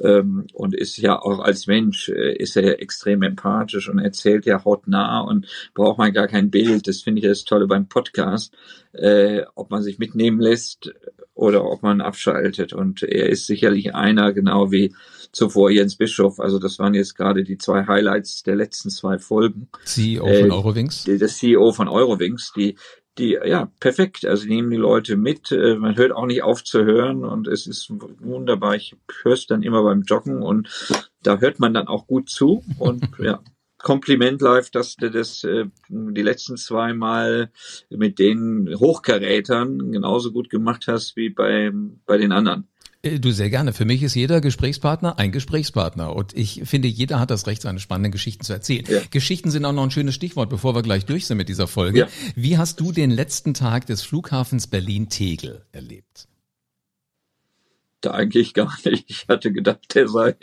ähm, 0.00 0.46
und 0.52 0.74
ist 0.74 0.96
ja 0.98 1.20
auch 1.20 1.40
als 1.40 1.66
Mensch 1.66 2.08
äh, 2.08 2.34
ist 2.36 2.56
er 2.56 2.64
ja 2.64 2.72
extrem 2.72 3.22
empathisch 3.22 3.88
und 3.88 3.98
erzählt 3.98 4.46
ja 4.46 4.64
hautnah 4.64 5.20
und 5.20 5.46
braucht 5.74 5.98
man 5.98 6.12
gar 6.12 6.28
kein 6.28 6.50
Bild. 6.50 6.88
Das 6.88 7.02
finde 7.02 7.20
ich 7.20 7.26
das 7.26 7.44
Tolle 7.44 7.66
beim 7.66 7.88
Podcast, 7.88 8.54
äh, 8.92 9.42
ob 9.54 9.70
man 9.70 9.82
sich 9.82 9.98
mitnehmen 9.98 10.40
lässt 10.40 10.92
oder 11.38 11.64
ob 11.64 11.82
man 11.82 12.00
abschaltet. 12.00 12.72
Und 12.72 13.02
er 13.04 13.28
ist 13.28 13.46
sicherlich 13.46 13.94
einer, 13.94 14.32
genau 14.32 14.72
wie 14.72 14.92
zuvor 15.30 15.70
Jens 15.70 15.96
Bischof. 15.96 16.40
Also 16.40 16.58
das 16.58 16.78
waren 16.80 16.94
jetzt 16.94 17.14
gerade 17.14 17.44
die 17.44 17.58
zwei 17.58 17.86
Highlights 17.86 18.42
der 18.42 18.56
letzten 18.56 18.90
zwei 18.90 19.18
Folgen. 19.18 19.68
CEO 19.84 20.24
von 20.24 20.34
äh, 20.34 20.50
Eurowings. 20.50 21.06
Äh, 21.06 21.18
das 21.18 21.38
CEO 21.38 21.72
von 21.72 21.88
Eurowings, 21.88 22.52
die 22.56 22.76
die, 23.18 23.38
ja, 23.44 23.70
perfekt. 23.80 24.24
Also 24.24 24.46
nehmen 24.46 24.70
die 24.70 24.76
Leute 24.76 25.16
mit. 25.16 25.52
Äh, 25.52 25.76
man 25.76 25.96
hört 25.96 26.12
auch 26.12 26.26
nicht 26.26 26.42
auf 26.42 26.64
zu 26.64 26.84
hören 26.84 27.24
und 27.24 27.48
es 27.48 27.66
ist 27.66 27.90
wunderbar. 28.20 28.76
Ich 28.76 28.96
höre 29.22 29.34
es 29.34 29.46
dann 29.46 29.62
immer 29.62 29.82
beim 29.82 30.02
Joggen 30.02 30.42
und 30.42 30.68
da 31.22 31.38
hört 31.38 31.58
man 31.60 31.74
dann 31.74 31.88
auch 31.88 32.06
gut 32.06 32.30
zu 32.30 32.64
und 32.78 33.08
ja. 33.18 33.40
Kompliment 33.80 34.40
live, 34.42 34.70
dass 34.70 34.96
du 34.96 35.08
das 35.08 35.44
äh, 35.44 35.66
die 35.88 36.22
letzten 36.22 36.56
zwei 36.56 36.94
Mal 36.94 37.52
mit 37.90 38.18
den 38.18 38.74
Hochkarätern 38.76 39.92
genauso 39.92 40.32
gut 40.32 40.50
gemacht 40.50 40.88
hast 40.88 41.14
wie 41.14 41.30
bei, 41.30 41.70
bei 42.04 42.18
den 42.18 42.32
anderen. 42.32 42.66
Äh, 43.02 43.20
du 43.20 43.30
sehr 43.30 43.50
gerne. 43.50 43.72
Für 43.72 43.84
mich 43.84 44.02
ist 44.02 44.14
jeder 44.14 44.40
Gesprächspartner 44.40 45.18
ein 45.18 45.32
Gesprächspartner. 45.32 46.14
Und 46.14 46.36
ich 46.36 46.62
finde, 46.64 46.88
jeder 46.88 47.20
hat 47.20 47.30
das 47.30 47.46
Recht, 47.46 47.62
seine 47.62 47.78
spannenden 47.78 48.12
Geschichten 48.12 48.44
zu 48.44 48.52
erzählen. 48.52 48.84
Ja. 48.88 49.00
Geschichten 49.10 49.50
sind 49.50 49.64
auch 49.64 49.72
noch 49.72 49.84
ein 49.84 49.90
schönes 49.90 50.14
Stichwort, 50.14 50.50
bevor 50.50 50.74
wir 50.74 50.82
gleich 50.82 51.04
durch 51.04 51.26
sind 51.26 51.36
mit 51.36 51.48
dieser 51.48 51.68
Folge. 51.68 52.00
Ja. 52.00 52.08
Wie 52.34 52.58
hast 52.58 52.80
du 52.80 52.92
den 52.92 53.10
letzten 53.10 53.54
Tag 53.54 53.86
des 53.86 54.02
Flughafens 54.02 54.66
Berlin-Tegel 54.66 55.64
erlebt? 55.72 56.28
Da 58.00 58.12
eigentlich 58.12 58.54
gar 58.54 58.76
nicht. 58.84 59.06
Ich 59.08 59.26
hatte 59.28 59.52
gedacht, 59.52 59.92
der 59.94 60.06
sei 60.06 60.36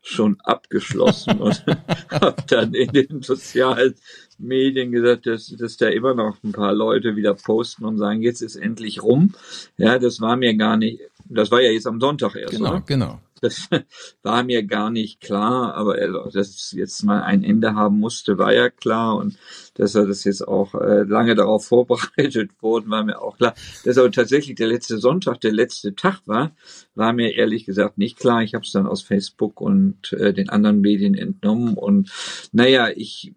schon 0.00 0.40
abgeschlossen 0.42 1.38
und 1.38 1.64
habe 2.10 2.42
dann 2.46 2.72
in 2.72 2.92
den 2.92 3.22
sozialen 3.22 3.96
Medien 4.38 4.92
gesagt, 4.92 5.26
dass, 5.26 5.48
dass 5.48 5.76
da 5.76 5.88
immer 5.88 6.14
noch 6.14 6.42
ein 6.44 6.52
paar 6.52 6.72
Leute 6.72 7.16
wieder 7.16 7.34
posten 7.34 7.84
und 7.84 7.98
sagen, 7.98 8.22
jetzt 8.22 8.42
ist 8.42 8.54
endlich 8.54 9.02
rum. 9.02 9.34
Ja, 9.76 9.98
das 9.98 10.20
war 10.20 10.36
mir 10.36 10.54
gar 10.54 10.76
nicht 10.76 11.00
das 11.30 11.50
war 11.50 11.60
ja 11.60 11.70
jetzt 11.70 11.86
am 11.86 12.00
Sonntag 12.00 12.34
erst. 12.34 12.54
Genau, 12.54 12.70
oder? 12.70 12.80
genau. 12.80 13.20
das 13.40 13.68
war 14.22 14.42
mir 14.42 14.64
gar 14.64 14.90
nicht 14.90 15.20
klar, 15.20 15.74
aber 15.74 15.94
also, 15.94 16.24
dass 16.30 16.48
es 16.48 16.72
jetzt 16.72 17.02
mal 17.04 17.22
ein 17.22 17.44
Ende 17.44 17.74
haben 17.74 18.00
musste, 18.00 18.36
war 18.36 18.52
ja 18.52 18.68
klar 18.68 19.16
und 19.16 19.38
dass 19.74 19.94
er 19.94 20.06
das 20.06 20.24
jetzt 20.24 20.46
auch 20.46 20.74
äh, 20.74 21.02
lange 21.02 21.34
darauf 21.34 21.64
vorbereitet 21.68 22.50
wurde, 22.60 22.90
war 22.90 23.04
mir 23.04 23.20
auch 23.22 23.36
klar. 23.36 23.54
Dass 23.84 23.96
aber 23.96 24.10
tatsächlich 24.10 24.56
der 24.56 24.68
letzte 24.68 24.98
Sonntag 24.98 25.40
der 25.40 25.52
letzte 25.52 25.94
Tag 25.94 26.20
war, 26.26 26.52
war 26.94 27.12
mir 27.12 27.34
ehrlich 27.34 27.64
gesagt 27.64 27.96
nicht 27.96 28.18
klar. 28.18 28.42
Ich 28.42 28.54
habe 28.54 28.64
es 28.64 28.72
dann 28.72 28.86
aus 28.86 29.02
Facebook 29.02 29.60
und 29.60 30.12
äh, 30.12 30.32
den 30.32 30.48
anderen 30.48 30.80
Medien 30.80 31.14
entnommen 31.14 31.74
und 31.74 32.10
naja, 32.52 32.88
ich 32.94 33.32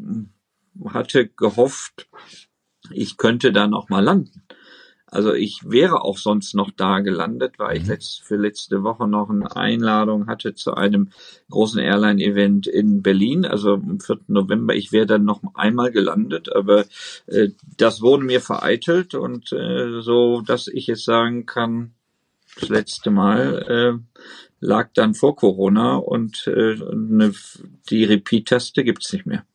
hatte 0.86 1.28
gehofft, 1.28 2.08
ich 2.92 3.18
könnte 3.18 3.52
da 3.52 3.68
noch 3.68 3.90
mal 3.90 4.04
landen. 4.04 4.44
Also 5.14 5.34
ich 5.34 5.60
wäre 5.64 6.02
auch 6.02 6.18
sonst 6.18 6.56
noch 6.56 6.72
da 6.72 7.00
gelandet, 7.00 7.60
weil 7.60 7.78
ich 7.78 7.84
mhm. 7.84 7.90
letzt, 7.90 8.24
für 8.24 8.36
letzte 8.36 8.82
Woche 8.82 9.08
noch 9.08 9.30
eine 9.30 9.56
Einladung 9.56 10.26
hatte 10.28 10.56
zu 10.56 10.74
einem 10.74 11.12
großen 11.52 11.80
Airline-Event 11.80 12.66
in 12.66 13.04
Berlin, 13.04 13.46
also 13.46 13.76
am 13.76 14.00
4. 14.00 14.22
November. 14.28 14.74
Ich 14.74 14.92
wäre 14.92 15.06
dann 15.06 15.24
noch 15.24 15.42
einmal 15.54 15.92
gelandet, 15.92 16.54
aber 16.54 16.86
äh, 17.28 17.50
das 17.78 18.02
wurde 18.02 18.24
mir 18.24 18.42
vereitelt 18.42 19.14
und 19.14 19.54
äh, 19.54 20.02
so, 20.02 20.42
dass 20.42 20.68
ich 20.68 20.88
jetzt 20.88 21.06
sagen 21.06 21.46
kann, 21.46 21.94
das 22.60 22.70
letzte 22.70 23.12
Mal 23.12 24.02
äh, 24.02 24.20
lag 24.60 24.90
dann 24.96 25.14
vor 25.14 25.36
Corona 25.36 25.96
und 25.96 26.48
äh, 26.48 26.76
ne, 26.94 27.34
die 27.90 28.04
Repeat-Taste 28.04 28.84
gibt's 28.84 29.14
nicht 29.14 29.28
mehr. 29.28 29.46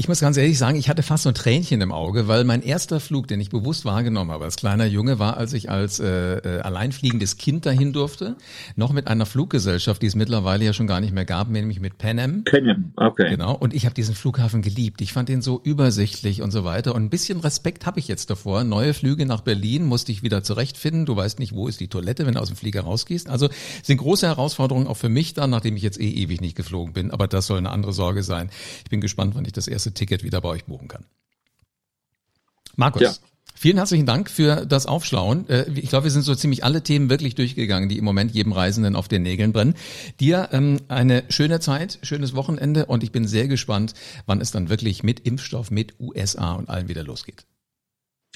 Ich 0.00 0.06
muss 0.06 0.20
ganz 0.20 0.36
ehrlich 0.36 0.56
sagen, 0.56 0.78
ich 0.78 0.88
hatte 0.88 1.02
fast 1.02 1.24
so 1.24 1.28
ein 1.28 1.34
Tränchen 1.34 1.80
im 1.80 1.90
Auge, 1.90 2.28
weil 2.28 2.44
mein 2.44 2.62
erster 2.62 3.00
Flug, 3.00 3.26
den 3.26 3.40
ich 3.40 3.50
bewusst 3.50 3.84
wahrgenommen 3.84 4.30
habe 4.30 4.44
als 4.44 4.54
kleiner 4.54 4.86
Junge, 4.86 5.18
war, 5.18 5.36
als 5.36 5.52
ich 5.54 5.70
als 5.70 5.98
äh, 5.98 6.36
äh, 6.36 6.60
alleinfliegendes 6.60 7.36
Kind 7.36 7.66
dahin 7.66 7.92
durfte, 7.92 8.36
noch 8.76 8.92
mit 8.92 9.08
einer 9.08 9.26
Fluggesellschaft, 9.26 10.00
die 10.00 10.06
es 10.06 10.14
mittlerweile 10.14 10.64
ja 10.64 10.72
schon 10.72 10.86
gar 10.86 11.00
nicht 11.00 11.12
mehr 11.12 11.24
gab, 11.24 11.50
nämlich 11.50 11.80
mit 11.80 11.98
Pan 11.98 12.20
Am. 12.20 12.44
Pan 12.44 12.70
Am, 12.70 12.92
okay. 12.94 13.28
Genau. 13.28 13.56
Und 13.56 13.74
ich 13.74 13.86
habe 13.86 13.94
diesen 13.96 14.14
Flughafen 14.14 14.62
geliebt. 14.62 15.00
Ich 15.00 15.12
fand 15.12 15.28
den 15.28 15.42
so 15.42 15.60
übersichtlich 15.64 16.42
und 16.42 16.52
so 16.52 16.62
weiter. 16.62 16.94
Und 16.94 17.02
ein 17.02 17.10
bisschen 17.10 17.40
Respekt 17.40 17.84
habe 17.84 17.98
ich 17.98 18.06
jetzt 18.06 18.30
davor. 18.30 18.62
Neue 18.62 18.94
Flüge 18.94 19.26
nach 19.26 19.40
Berlin 19.40 19.84
musste 19.84 20.12
ich 20.12 20.22
wieder 20.22 20.44
zurechtfinden. 20.44 21.06
Du 21.06 21.16
weißt 21.16 21.40
nicht, 21.40 21.54
wo 21.54 21.66
ist 21.66 21.80
die 21.80 21.88
Toilette, 21.88 22.24
wenn 22.24 22.34
du 22.34 22.40
aus 22.40 22.50
dem 22.50 22.56
Flieger 22.56 22.82
rausgehst. 22.82 23.28
Also 23.28 23.48
sind 23.82 23.96
große 23.96 24.28
Herausforderungen 24.28 24.86
auch 24.86 24.96
für 24.96 25.08
mich 25.08 25.34
da, 25.34 25.48
nachdem 25.48 25.74
ich 25.74 25.82
jetzt 25.82 26.00
eh 26.00 26.08
ewig 26.08 26.40
nicht 26.40 26.56
geflogen 26.56 26.92
bin. 26.92 27.10
Aber 27.10 27.26
das 27.26 27.48
soll 27.48 27.58
eine 27.58 27.70
andere 27.70 27.92
Sorge 27.92 28.22
sein. 28.22 28.48
Ich 28.84 28.90
bin 28.90 29.00
gespannt, 29.00 29.34
wann 29.34 29.44
ich 29.44 29.52
das 29.52 29.66
erste 29.66 29.87
Ticket 29.94 30.22
wieder 30.22 30.40
bei 30.40 30.48
euch 30.48 30.64
buchen 30.64 30.88
kann. 30.88 31.04
Markus. 32.76 33.02
Ja. 33.02 33.12
Vielen 33.54 33.76
herzlichen 33.76 34.06
Dank 34.06 34.30
für 34.30 34.66
das 34.66 34.86
Aufschlauen. 34.86 35.48
Äh, 35.48 35.68
ich 35.74 35.88
glaube, 35.88 36.04
wir 36.04 36.12
sind 36.12 36.22
so 36.22 36.32
ziemlich 36.36 36.62
alle 36.62 36.84
Themen 36.84 37.10
wirklich 37.10 37.34
durchgegangen, 37.34 37.88
die 37.88 37.98
im 37.98 38.04
Moment 38.04 38.30
jedem 38.30 38.52
Reisenden 38.52 38.94
auf 38.94 39.08
den 39.08 39.22
Nägeln 39.22 39.52
brennen. 39.52 39.74
Dir 40.20 40.50
ähm, 40.52 40.80
eine 40.86 41.24
schöne 41.28 41.58
Zeit, 41.58 41.98
schönes 42.02 42.36
Wochenende 42.36 42.86
und 42.86 43.02
ich 43.02 43.10
bin 43.10 43.26
sehr 43.26 43.48
gespannt, 43.48 43.94
wann 44.26 44.40
es 44.40 44.52
dann 44.52 44.68
wirklich 44.68 45.02
mit 45.02 45.26
Impfstoff, 45.26 45.72
mit 45.72 45.98
USA 45.98 46.52
und 46.52 46.68
allem 46.68 46.86
wieder 46.86 47.02
losgeht. 47.02 47.46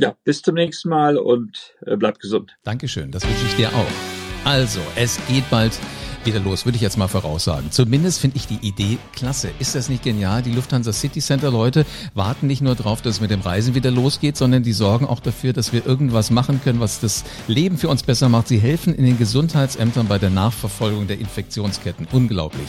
Ja, 0.01 0.17
bis 0.25 0.43
zum 0.43 0.57
nächsten 0.57 0.89
Mal 0.89 1.17
und 1.17 1.75
äh, 1.87 1.97
bleib 1.97 2.19
gesund. 2.19 2.57
Dankeschön, 2.65 3.13
das 3.13 3.25
wünsche 3.25 3.47
ich 3.47 3.55
dir 3.55 3.69
auch. 3.69 4.45
Also, 4.45 4.81
es 4.97 5.21
geht 5.29 5.49
bald 5.51 5.79
wieder 6.27 6.41
los, 6.41 6.65
würde 6.65 6.77
ich 6.77 6.83
jetzt 6.83 6.97
mal 6.97 7.09
voraussagen. 7.09 7.71
Zumindest 7.71 8.21
finde 8.21 8.37
ich 8.37 8.47
die 8.47 8.67
Idee 8.67 8.99
klasse. 9.13 9.51
Ist 9.59 9.75
das 9.75 9.89
nicht 9.89 10.03
genial? 10.03 10.43
Die 10.43 10.53
Lufthansa 10.53 10.93
City 10.93 11.21
Center 11.21 11.51
Leute 11.51 11.85
warten 12.15 12.47
nicht 12.47 12.63
nur 12.63 12.75
darauf, 12.75 13.03
dass 13.03 13.17
es 13.17 13.21
mit 13.21 13.31
dem 13.31 13.41
Reisen 13.41 13.75
wieder 13.75 13.91
losgeht, 13.91 14.37
sondern 14.37 14.63
die 14.63 14.73
sorgen 14.73 15.07
auch 15.07 15.21
dafür, 15.21 15.53
dass 15.53 15.73
wir 15.73 15.87
irgendwas 15.87 16.31
machen 16.31 16.61
können, 16.63 16.81
was 16.81 17.01
das 17.01 17.25
Leben 17.49 17.79
für 17.79 17.89
uns 17.89 18.03
besser 18.03 18.29
macht. 18.29 18.49
Sie 18.49 18.59
helfen 18.59 18.95
in 18.95 19.05
den 19.05 19.19
Gesundheitsämtern 19.19 20.09
bei 20.09 20.19
der 20.19 20.31
Nachverfolgung 20.31 21.07
der 21.07 21.19
Infektionsketten. 21.19 22.07
Unglaublich. 22.13 22.69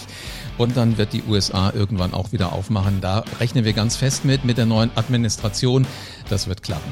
Und 0.58 0.78
dann 0.78 0.98
wird 0.98 1.14
die 1.14 1.24
USA 1.28 1.72
irgendwann 1.74 2.14
auch 2.14 2.32
wieder 2.32 2.54
aufmachen. 2.54 3.02
Da 3.02 3.24
rechnen 3.40 3.66
wir 3.66 3.74
ganz 3.74 3.96
fest 3.96 4.26
mit, 4.26 4.46
mit 4.46 4.58
der 4.58 4.66
neuen 4.66 4.92
Administration. 4.96 5.88
Das 6.30 6.48
wird 6.48 6.64
klappen. 6.64 6.92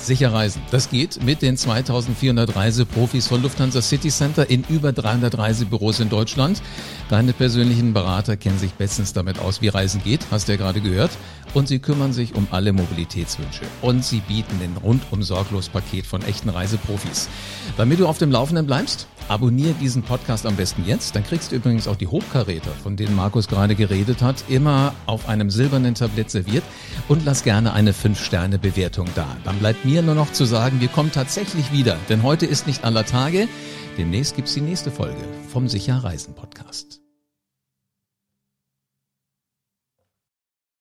Sicher 0.00 0.32
reisen. 0.32 0.62
Das 0.70 0.88
geht 0.88 1.22
mit 1.22 1.42
den 1.42 1.56
2400 1.56 2.56
Reiseprofis 2.56 3.26
von 3.26 3.42
Lufthansa 3.42 3.82
City 3.82 4.08
Center 4.08 4.48
in 4.48 4.64
über 4.68 4.92
300 4.92 5.36
Reisebüros 5.36 6.00
in 6.00 6.08
Deutschland. 6.08 6.62
Deine 7.10 7.32
persönlichen 7.34 7.92
Berater 7.92 8.36
kennen 8.36 8.58
sich 8.58 8.72
bestens 8.72 9.12
damit 9.12 9.38
aus, 9.38 9.60
wie 9.60 9.68
Reisen 9.68 10.02
geht, 10.02 10.20
hast 10.30 10.48
du 10.48 10.52
ja 10.52 10.58
gerade 10.58 10.80
gehört. 10.80 11.10
Und 11.52 11.68
sie 11.68 11.80
kümmern 11.80 12.12
sich 12.12 12.34
um 12.34 12.48
alle 12.50 12.72
Mobilitätswünsche. 12.72 13.62
Und 13.82 14.04
sie 14.04 14.20
bieten 14.20 14.58
den 14.58 14.76
rundum 14.76 15.22
sorglos 15.22 15.68
Paket 15.68 16.06
von 16.06 16.22
echten 16.22 16.48
Reiseprofis. 16.48 17.28
Damit 17.76 18.00
du 18.00 18.06
auf 18.06 18.18
dem 18.18 18.30
Laufenden 18.30 18.66
bleibst, 18.66 19.06
abonniere 19.30 19.74
diesen 19.74 20.02
Podcast 20.02 20.44
am 20.44 20.56
besten 20.56 20.84
jetzt. 20.84 21.14
Dann 21.14 21.24
kriegst 21.24 21.52
du 21.52 21.56
übrigens 21.56 21.86
auch 21.88 21.96
die 21.96 22.08
Hochkaräter, 22.08 22.72
von 22.82 22.96
denen 22.96 23.14
Markus 23.14 23.48
gerade 23.48 23.74
geredet 23.74 24.22
hat, 24.22 24.44
immer 24.48 24.92
auf 25.06 25.28
einem 25.28 25.50
silbernen 25.50 25.94
Tablett 25.94 26.30
serviert. 26.30 26.64
Und 27.08 27.24
lass 27.24 27.44
gerne 27.44 27.72
eine 27.72 27.92
5-Sterne-Bewertung 27.92 29.08
da. 29.14 29.36
Dann 29.44 29.58
bleibt 29.58 29.84
mir 29.84 30.02
nur 30.02 30.16
noch 30.16 30.32
zu 30.32 30.44
sagen, 30.44 30.80
wir 30.80 30.88
kommen 30.88 31.12
tatsächlich 31.12 31.72
wieder. 31.72 31.96
Denn 32.08 32.22
heute 32.22 32.46
ist 32.46 32.66
nicht 32.66 32.84
aller 32.84 33.06
Tage. 33.06 33.48
Demnächst 33.96 34.36
gibt's 34.36 34.54
die 34.54 34.60
nächste 34.60 34.90
Folge 34.90 35.22
vom 35.48 35.68
Sicher 35.68 36.02
Reisen 36.02 36.34
Podcast. 36.34 36.99